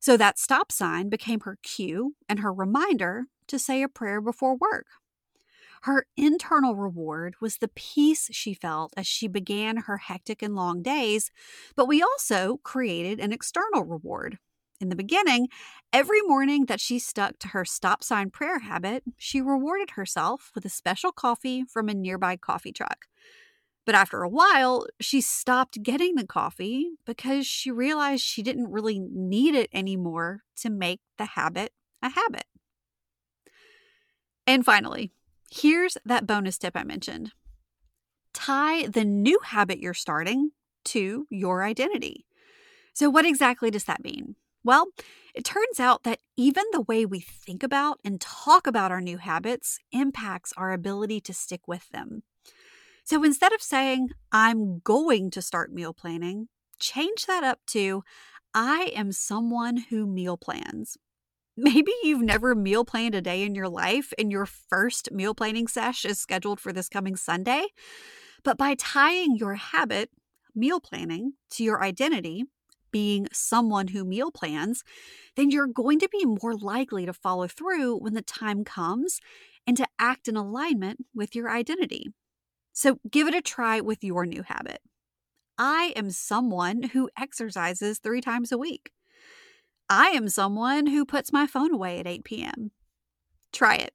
So 0.00 0.16
that 0.16 0.38
stop 0.38 0.70
sign 0.70 1.08
became 1.08 1.40
her 1.40 1.58
cue 1.62 2.14
and 2.28 2.40
her 2.40 2.52
reminder 2.52 3.24
to 3.48 3.58
say 3.58 3.82
a 3.82 3.88
prayer 3.88 4.20
before 4.20 4.56
work. 4.56 4.86
Her 5.82 6.06
internal 6.16 6.74
reward 6.74 7.36
was 7.40 7.58
the 7.58 7.68
peace 7.68 8.28
she 8.32 8.54
felt 8.54 8.92
as 8.96 9.06
she 9.06 9.28
began 9.28 9.76
her 9.78 9.98
hectic 9.98 10.42
and 10.42 10.54
long 10.54 10.82
days, 10.82 11.30
but 11.76 11.86
we 11.86 12.02
also 12.02 12.58
created 12.64 13.20
an 13.20 13.32
external 13.32 13.84
reward. 13.84 14.38
In 14.80 14.88
the 14.90 14.96
beginning, 14.96 15.48
every 15.92 16.20
morning 16.22 16.66
that 16.66 16.80
she 16.80 16.98
stuck 16.98 17.38
to 17.38 17.48
her 17.48 17.64
stop 17.64 18.02
sign 18.02 18.30
prayer 18.30 18.58
habit, 18.58 19.04
she 19.16 19.40
rewarded 19.40 19.90
herself 19.90 20.50
with 20.54 20.64
a 20.64 20.70
special 20.70 21.12
coffee 21.12 21.64
from 21.64 21.88
a 21.88 21.94
nearby 21.94 22.36
coffee 22.36 22.72
truck. 22.72 23.06
But 23.86 23.94
after 23.94 24.22
a 24.22 24.28
while, 24.28 24.86
she 25.00 25.20
stopped 25.20 25.82
getting 25.82 26.16
the 26.16 26.26
coffee 26.26 26.90
because 27.06 27.46
she 27.46 27.70
realized 27.70 28.24
she 28.24 28.42
didn't 28.42 28.72
really 28.72 28.98
need 28.98 29.54
it 29.54 29.70
anymore 29.72 30.42
to 30.56 30.70
make 30.70 31.00
the 31.18 31.24
habit 31.24 31.72
a 32.02 32.10
habit. 32.10 32.44
And 34.46 34.64
finally, 34.64 35.12
here's 35.50 35.96
that 36.04 36.26
bonus 36.26 36.58
tip 36.58 36.76
I 36.76 36.82
mentioned 36.82 37.32
tie 38.32 38.86
the 38.86 39.04
new 39.04 39.38
habit 39.42 39.78
you're 39.78 39.94
starting 39.94 40.50
to 40.84 41.26
your 41.30 41.62
identity. 41.62 42.26
So, 42.92 43.08
what 43.08 43.24
exactly 43.24 43.70
does 43.70 43.84
that 43.84 44.04
mean? 44.04 44.36
Well, 44.62 44.88
it 45.34 45.44
turns 45.44 45.78
out 45.78 46.02
that 46.02 46.18
even 46.36 46.64
the 46.72 46.80
way 46.80 47.06
we 47.06 47.20
think 47.20 47.62
about 47.62 48.00
and 48.04 48.20
talk 48.20 48.66
about 48.66 48.90
our 48.90 49.00
new 49.00 49.18
habits 49.18 49.78
impacts 49.92 50.52
our 50.56 50.72
ability 50.72 51.20
to 51.22 51.32
stick 51.32 51.68
with 51.68 51.88
them. 51.90 52.24
So 53.06 53.22
instead 53.22 53.52
of 53.52 53.62
saying, 53.62 54.08
I'm 54.32 54.80
going 54.80 55.30
to 55.30 55.40
start 55.40 55.72
meal 55.72 55.94
planning, 55.94 56.48
change 56.80 57.26
that 57.26 57.44
up 57.44 57.60
to, 57.68 58.02
I 58.52 58.90
am 58.96 59.12
someone 59.12 59.76
who 59.76 60.08
meal 60.08 60.36
plans. 60.36 60.96
Maybe 61.56 61.92
you've 62.02 62.22
never 62.22 62.56
meal 62.56 62.84
planned 62.84 63.14
a 63.14 63.22
day 63.22 63.44
in 63.44 63.54
your 63.54 63.68
life 63.68 64.12
and 64.18 64.32
your 64.32 64.44
first 64.44 65.12
meal 65.12 65.36
planning 65.36 65.68
sesh 65.68 66.04
is 66.04 66.18
scheduled 66.18 66.58
for 66.58 66.72
this 66.72 66.88
coming 66.88 67.14
Sunday. 67.14 67.66
But 68.42 68.58
by 68.58 68.74
tying 68.74 69.36
your 69.36 69.54
habit, 69.54 70.10
meal 70.56 70.80
planning, 70.80 71.34
to 71.50 71.62
your 71.62 71.84
identity, 71.84 72.42
being 72.90 73.28
someone 73.32 73.86
who 73.86 74.04
meal 74.04 74.32
plans, 74.32 74.82
then 75.36 75.52
you're 75.52 75.68
going 75.68 76.00
to 76.00 76.08
be 76.08 76.24
more 76.24 76.56
likely 76.56 77.06
to 77.06 77.12
follow 77.12 77.46
through 77.46 77.98
when 77.98 78.14
the 78.14 78.22
time 78.22 78.64
comes 78.64 79.20
and 79.64 79.76
to 79.76 79.86
act 79.96 80.26
in 80.26 80.36
alignment 80.36 81.06
with 81.14 81.36
your 81.36 81.48
identity. 81.48 82.08
So 82.76 82.98
give 83.10 83.26
it 83.26 83.34
a 83.34 83.40
try 83.40 83.80
with 83.80 84.04
your 84.04 84.26
new 84.26 84.42
habit. 84.42 84.80
I 85.56 85.94
am 85.96 86.10
someone 86.10 86.82
who 86.82 87.08
exercises 87.18 87.98
three 87.98 88.20
times 88.20 88.52
a 88.52 88.58
week. 88.58 88.92
I 89.88 90.08
am 90.08 90.28
someone 90.28 90.88
who 90.88 91.06
puts 91.06 91.32
my 91.32 91.46
phone 91.46 91.72
away 91.72 92.00
at 92.00 92.06
8 92.06 92.22
p.m. 92.24 92.72
Try 93.50 93.76
it. 93.76 93.94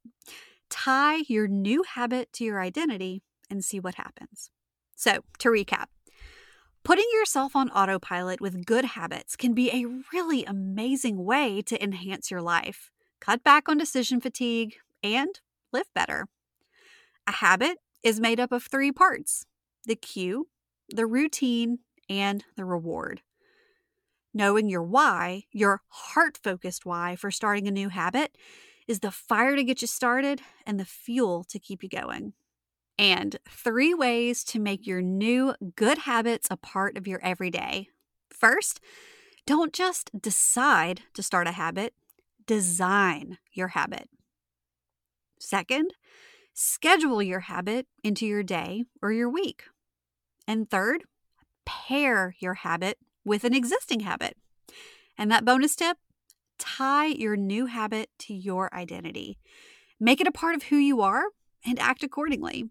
Tie 0.71 1.17
your 1.27 1.47
new 1.47 1.83
habit 1.83 2.33
to 2.33 2.43
your 2.43 2.59
identity 2.59 3.21
and 3.51 3.63
see 3.63 3.79
what 3.79 3.95
happens. 3.95 4.49
So, 4.95 5.19
to 5.37 5.49
recap, 5.49 5.85
putting 6.83 7.07
yourself 7.13 7.55
on 7.55 7.69
autopilot 7.69 8.41
with 8.41 8.65
good 8.65 8.85
habits 8.85 9.35
can 9.35 9.53
be 9.53 9.69
a 9.69 9.85
really 10.11 10.43
amazing 10.43 11.23
way 11.23 11.61
to 11.67 11.83
enhance 11.83 12.31
your 12.31 12.41
life, 12.41 12.89
cut 13.19 13.43
back 13.43 13.69
on 13.69 13.77
decision 13.77 14.19
fatigue, 14.19 14.77
and 15.03 15.39
live 15.71 15.93
better. 15.93 16.29
A 17.27 17.33
habit 17.33 17.77
is 18.03 18.19
made 18.19 18.39
up 18.39 18.51
of 18.51 18.63
three 18.63 18.91
parts 18.91 19.45
the 19.85 19.95
cue, 19.95 20.47
the 20.89 21.05
routine, 21.05 21.79
and 22.09 22.43
the 22.55 22.65
reward. 22.65 23.21
Knowing 24.33 24.69
your 24.69 24.83
why, 24.83 25.43
your 25.51 25.81
heart 25.87 26.37
focused 26.41 26.85
why 26.85 27.15
for 27.15 27.31
starting 27.31 27.67
a 27.67 27.71
new 27.71 27.89
habit, 27.89 28.37
is 28.87 28.99
the 28.99 29.11
fire 29.11 29.55
to 29.55 29.63
get 29.63 29.81
you 29.81 29.87
started 29.87 30.41
and 30.65 30.79
the 30.79 30.85
fuel 30.85 31.43
to 31.43 31.59
keep 31.59 31.83
you 31.83 31.89
going. 31.89 32.33
And 32.97 33.37
three 33.49 33.93
ways 33.93 34.43
to 34.45 34.59
make 34.59 34.85
your 34.85 35.01
new 35.01 35.55
good 35.75 35.99
habits 35.99 36.47
a 36.51 36.57
part 36.57 36.97
of 36.97 37.07
your 37.07 37.19
everyday. 37.23 37.89
First, 38.29 38.79
don't 39.45 39.73
just 39.73 40.11
decide 40.19 41.01
to 41.13 41.23
start 41.23 41.47
a 41.47 41.53
habit, 41.53 41.93
design 42.45 43.37
your 43.53 43.69
habit. 43.69 44.09
Second, 45.39 45.93
Schedule 46.63 47.23
your 47.23 47.39
habit 47.39 47.87
into 48.03 48.27
your 48.27 48.43
day 48.43 48.83
or 49.01 49.11
your 49.11 49.27
week. 49.27 49.63
And 50.47 50.69
third, 50.69 51.05
pair 51.65 52.35
your 52.37 52.53
habit 52.53 52.99
with 53.25 53.43
an 53.45 53.55
existing 53.55 54.01
habit. 54.01 54.37
And 55.17 55.31
that 55.31 55.43
bonus 55.43 55.75
tip 55.75 55.97
tie 56.59 57.07
your 57.07 57.35
new 57.35 57.65
habit 57.65 58.11
to 58.19 58.35
your 58.35 58.71
identity. 58.75 59.39
Make 59.99 60.21
it 60.21 60.27
a 60.27 60.31
part 60.31 60.53
of 60.53 60.61
who 60.65 60.75
you 60.75 61.01
are 61.01 61.23
and 61.65 61.79
act 61.79 62.03
accordingly. 62.03 62.69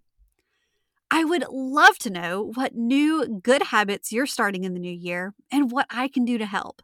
I 1.11 1.25
would 1.25 1.45
love 1.51 1.99
to 1.99 2.11
know 2.11 2.53
what 2.55 2.77
new 2.77 3.41
good 3.43 3.65
habits 3.65 4.13
you're 4.13 4.25
starting 4.25 4.63
in 4.63 4.73
the 4.73 4.79
new 4.79 4.95
year 4.95 5.35
and 5.51 5.73
what 5.73 5.87
I 5.91 6.07
can 6.07 6.25
do 6.25 6.39
to 6.39 6.47
help 6.47 6.81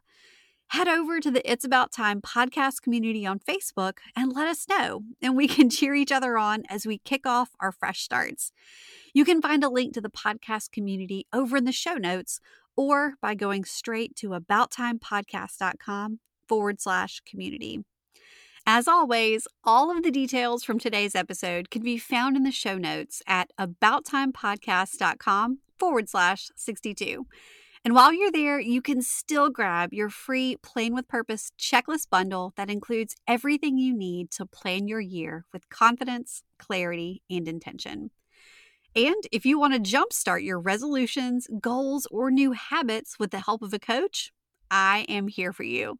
head 0.69 0.87
over 0.87 1.19
to 1.19 1.31
the 1.31 1.49
It's 1.49 1.63
About 1.63 1.91
Time 1.91 2.21
podcast 2.21 2.81
community 2.81 3.25
on 3.25 3.39
Facebook 3.39 3.97
and 4.15 4.33
let 4.33 4.47
us 4.47 4.65
know, 4.69 5.03
and 5.21 5.35
we 5.35 5.47
can 5.55 5.69
cheer 5.69 5.95
each 5.95 6.11
other 6.11 6.37
on 6.37 6.63
as 6.69 6.85
we 6.85 6.99
kick 6.99 7.25
off 7.25 7.49
our 7.59 7.71
fresh 7.71 8.01
starts. 8.01 8.51
You 9.13 9.25
can 9.25 9.41
find 9.41 9.63
a 9.63 9.69
link 9.69 9.93
to 9.93 10.01
the 10.01 10.09
podcast 10.09 10.71
community 10.71 11.25
over 11.33 11.57
in 11.57 11.65
the 11.65 11.71
show 11.71 11.95
notes 11.95 12.39
or 12.75 13.13
by 13.21 13.33
going 13.33 13.65
straight 13.65 14.15
to 14.17 14.29
abouttimepodcast.com 14.29 16.19
forward 16.47 16.81
slash 16.81 17.21
community. 17.25 17.83
As 18.65 18.87
always, 18.87 19.47
all 19.63 19.95
of 19.95 20.03
the 20.03 20.11
details 20.11 20.63
from 20.63 20.77
today's 20.77 21.15
episode 21.15 21.69
can 21.69 21.83
be 21.83 21.97
found 21.97 22.35
in 22.35 22.43
the 22.43 22.51
show 22.51 22.77
notes 22.77 23.21
at 23.25 23.51
abouttimepodcast.com 23.57 25.59
forward 25.79 26.09
slash 26.09 26.49
62. 26.55 27.25
And 27.87 27.95
while 27.95 28.11
you're 28.11 28.33
there, 28.33 28.59
you 28.59 28.81
can 28.81 29.01
still 29.01 29.49
grab 29.49 29.93
your 29.93 30.09
free 30.09 30.57
Plan 30.57 30.93
with 30.93 31.07
Purpose 31.07 31.51
checklist 31.57 32.09
bundle 32.09 32.51
that 32.57 32.69
includes 32.69 33.15
everything 33.25 33.77
you 33.77 33.95
need 33.95 34.29
to 34.31 34.45
plan 34.45 34.89
your 34.89 34.99
year 34.99 35.45
with 35.53 35.69
confidence, 35.69 36.43
clarity, 36.59 37.23
and 37.29 37.47
intention. 37.47 38.11
And 38.93 39.23
if 39.31 39.45
you 39.45 39.57
want 39.57 39.73
to 39.73 39.79
jumpstart 39.79 40.43
your 40.43 40.59
resolutions, 40.59 41.47
goals, 41.61 42.05
or 42.11 42.29
new 42.29 42.51
habits 42.51 43.17
with 43.19 43.31
the 43.31 43.39
help 43.39 43.61
of 43.61 43.73
a 43.73 43.79
coach, 43.79 44.33
I 44.69 45.05
am 45.07 45.29
here 45.29 45.53
for 45.53 45.63
you. 45.63 45.97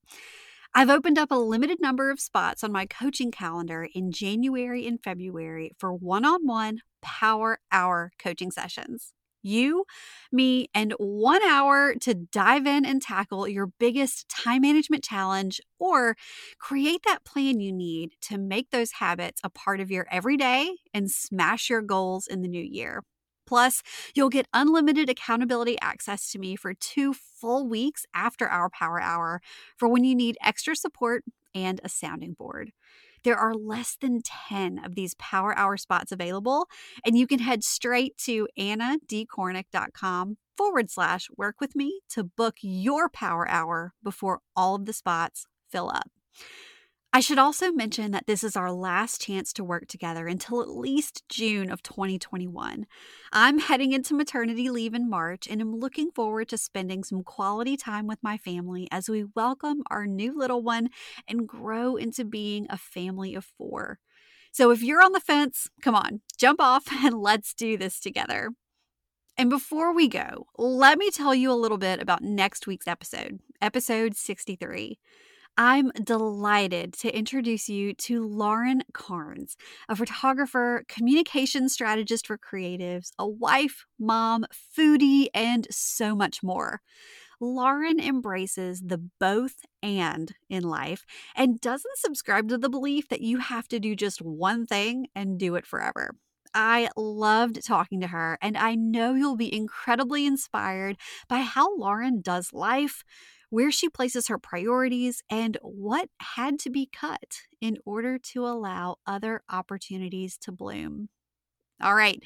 I've 0.75 0.89
opened 0.89 1.17
up 1.17 1.31
a 1.31 1.35
limited 1.35 1.79
number 1.79 2.11
of 2.11 2.19
spots 2.19 2.65
on 2.65 2.71
my 2.73 2.85
coaching 2.85 3.31
calendar 3.31 3.87
in 3.95 4.11
January 4.11 4.85
and 4.85 5.01
February 5.01 5.71
for 5.77 5.93
one 5.93 6.25
on 6.25 6.45
one 6.45 6.81
power 7.01 7.59
hour 7.71 8.11
coaching 8.19 8.51
sessions 8.51 9.13
you, 9.47 9.85
me, 10.31 10.67
and 10.73 10.93
one 10.99 11.41
hour 11.43 11.95
to 11.95 12.13
dive 12.13 12.67
in 12.67 12.85
and 12.85 13.01
tackle 13.01 13.47
your 13.47 13.67
biggest 13.79 14.27
time 14.29 14.61
management 14.61 15.03
challenge 15.03 15.61
or 15.79 16.15
create 16.59 17.01
that 17.05 17.23
plan 17.25 17.59
you 17.59 17.71
need 17.71 18.13
to 18.21 18.37
make 18.37 18.71
those 18.71 18.93
habits 18.93 19.41
a 19.43 19.49
part 19.49 19.79
of 19.79 19.91
your 19.91 20.07
everyday 20.11 20.75
and 20.93 21.09
smash 21.11 21.69
your 21.69 21.81
goals 21.81 22.27
in 22.27 22.41
the 22.41 22.47
new 22.47 22.63
year. 22.63 23.03
Plus, 23.45 23.81
you'll 24.13 24.29
get 24.29 24.47
unlimited 24.53 25.09
accountability 25.09 25.77
access 25.81 26.31
to 26.31 26.39
me 26.39 26.55
for 26.55 26.73
two 26.73 27.13
full 27.13 27.67
weeks 27.67 28.05
after 28.13 28.47
our 28.47 28.69
power 28.69 29.01
hour 29.01 29.41
for 29.77 29.87
when 29.87 30.03
you 30.03 30.13
need 30.15 30.37
extra 30.43 30.75
support 30.75 31.23
and 31.55 31.79
a 31.83 31.89
sounding 31.89 32.33
board. 32.33 32.71
There 33.27 33.35
are 33.37 33.53
less 33.53 33.97
than 33.99 34.21
10 34.21 34.79
of 34.85 34.95
these 34.95 35.13
Power 35.15 35.53
Hour 35.57 35.75
spots 35.75 36.13
available, 36.13 36.69
and 37.05 37.17
you 37.17 37.27
can 37.27 37.39
head 37.39 37.61
straight 37.61 38.17
to 38.19 38.47
annadcornick.com 38.57 40.37
forward 40.55 40.89
slash 40.89 41.27
work 41.35 41.59
with 41.59 41.75
me 41.75 41.99
to 42.11 42.23
book 42.23 42.55
your 42.61 43.09
Power 43.09 43.45
Hour 43.49 43.91
before 44.01 44.39
all 44.55 44.75
of 44.75 44.85
the 44.85 44.93
spots 44.93 45.45
fill 45.69 45.89
up. 45.89 46.09
I 47.13 47.21
should 47.21 47.39
also 47.39 47.71
mention 47.71 48.11
that 48.11 48.27
this 48.27 48.43
is 48.43 48.55
our 48.55 48.71
last 48.71 49.21
chance 49.21 49.53
to 49.53 49.63
work 49.63 49.87
together 49.87 50.27
until 50.27 50.61
at 50.61 50.67
least 50.67 51.23
June 51.29 51.71
of 51.71 51.81
2021. 51.81 52.85
I'm 53.31 53.59
heading 53.59 53.93
into 53.93 54.13
maternity 54.13 54.69
leave 54.69 54.93
in 54.93 55.09
March 55.09 55.47
and 55.47 55.61
am 55.61 55.79
looking 55.79 56.11
forward 56.11 56.49
to 56.49 56.57
spending 56.57 57.03
some 57.03 57.23
quality 57.23 57.77
time 57.77 58.07
with 58.07 58.19
my 58.21 58.37
family 58.37 58.87
as 58.91 59.09
we 59.09 59.25
welcome 59.35 59.83
our 59.89 60.05
new 60.05 60.37
little 60.37 60.61
one 60.61 60.89
and 61.27 61.47
grow 61.47 61.95
into 61.95 62.25
being 62.25 62.67
a 62.69 62.77
family 62.77 63.35
of 63.35 63.45
four. 63.45 63.99
So 64.51 64.71
if 64.71 64.83
you're 64.83 65.03
on 65.03 65.13
the 65.13 65.19
fence, 65.19 65.69
come 65.81 65.95
on, 65.95 66.21
jump 66.37 66.59
off 66.59 66.87
and 66.91 67.21
let's 67.21 67.53
do 67.53 67.77
this 67.77 67.99
together. 67.99 68.51
And 69.37 69.49
before 69.49 69.93
we 69.93 70.07
go, 70.07 70.47
let 70.57 70.97
me 70.97 71.09
tell 71.11 71.33
you 71.33 71.51
a 71.51 71.53
little 71.53 71.77
bit 71.77 72.01
about 72.01 72.23
next 72.23 72.67
week's 72.67 72.87
episode, 72.87 73.39
episode 73.61 74.15
63. 74.15 74.97
I'm 75.59 75.89
delighted 76.03 76.93
to 76.99 77.15
introduce 77.17 77.67
you 77.67 77.93
to 77.95 78.27
Lauren 78.27 78.83
Carnes, 78.93 79.57
a 79.89 79.95
photographer, 79.95 80.83
communication 80.87 81.67
strategist 81.67 82.27
for 82.27 82.37
creatives, 82.37 83.09
a 83.17 83.27
wife, 83.27 83.85
mom, 83.97 84.45
foodie, 84.77 85.29
and 85.33 85.65
so 85.71 86.15
much 86.15 86.43
more. 86.43 86.81
Lauren 87.41 87.99
embraces 87.99 88.81
the 88.81 88.99
both 89.19 89.55
and 89.83 90.33
in 90.49 90.63
life 90.63 91.05
and 91.35 91.61
doesn't 91.61 91.97
subscribe 91.97 92.49
to 92.49 92.57
the 92.57 92.69
belief 92.69 93.09
that 93.09 93.21
you 93.21 93.39
have 93.39 93.67
to 93.69 93.79
do 93.79 93.95
just 93.95 94.21
one 94.21 94.65
thing 94.65 95.07
and 95.15 95.39
do 95.39 95.55
it 95.55 95.65
forever. 95.65 96.15
I 96.53 96.89
loved 96.97 97.65
talking 97.65 98.01
to 98.01 98.07
her, 98.07 98.37
and 98.41 98.57
I 98.57 98.75
know 98.75 99.13
you'll 99.15 99.37
be 99.37 99.53
incredibly 99.53 100.25
inspired 100.25 100.97
by 101.29 101.39
how 101.39 101.75
Lauren 101.77 102.21
does 102.21 102.53
life 102.53 103.03
where 103.49 103.71
she 103.71 103.89
places 103.89 104.27
her 104.27 104.37
priorities, 104.37 105.21
and 105.29 105.57
what 105.61 106.09
had 106.19 106.59
to 106.59 106.69
be 106.69 106.89
cut 106.91 107.41
in 107.61 107.77
order 107.85 108.17
to 108.17 108.45
allow 108.45 108.97
other 109.05 109.41
opportunities 109.49 110.37
to 110.37 110.51
bloom. 110.51 111.09
All 111.81 111.95
right, 111.95 112.21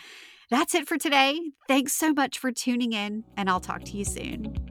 that's 0.50 0.76
it 0.76 0.88
for 0.88 0.98
today. 0.98 1.40
Thanks 1.68 1.94
so 1.94 2.14
much 2.14 2.40
for 2.40 2.52
tuning 2.52 2.94
in, 2.94 3.24
and 3.36 3.50
I'll 3.50 3.60
talk 3.60 3.84
to 3.86 3.98
you 3.98 4.06
soon. 4.06 4.71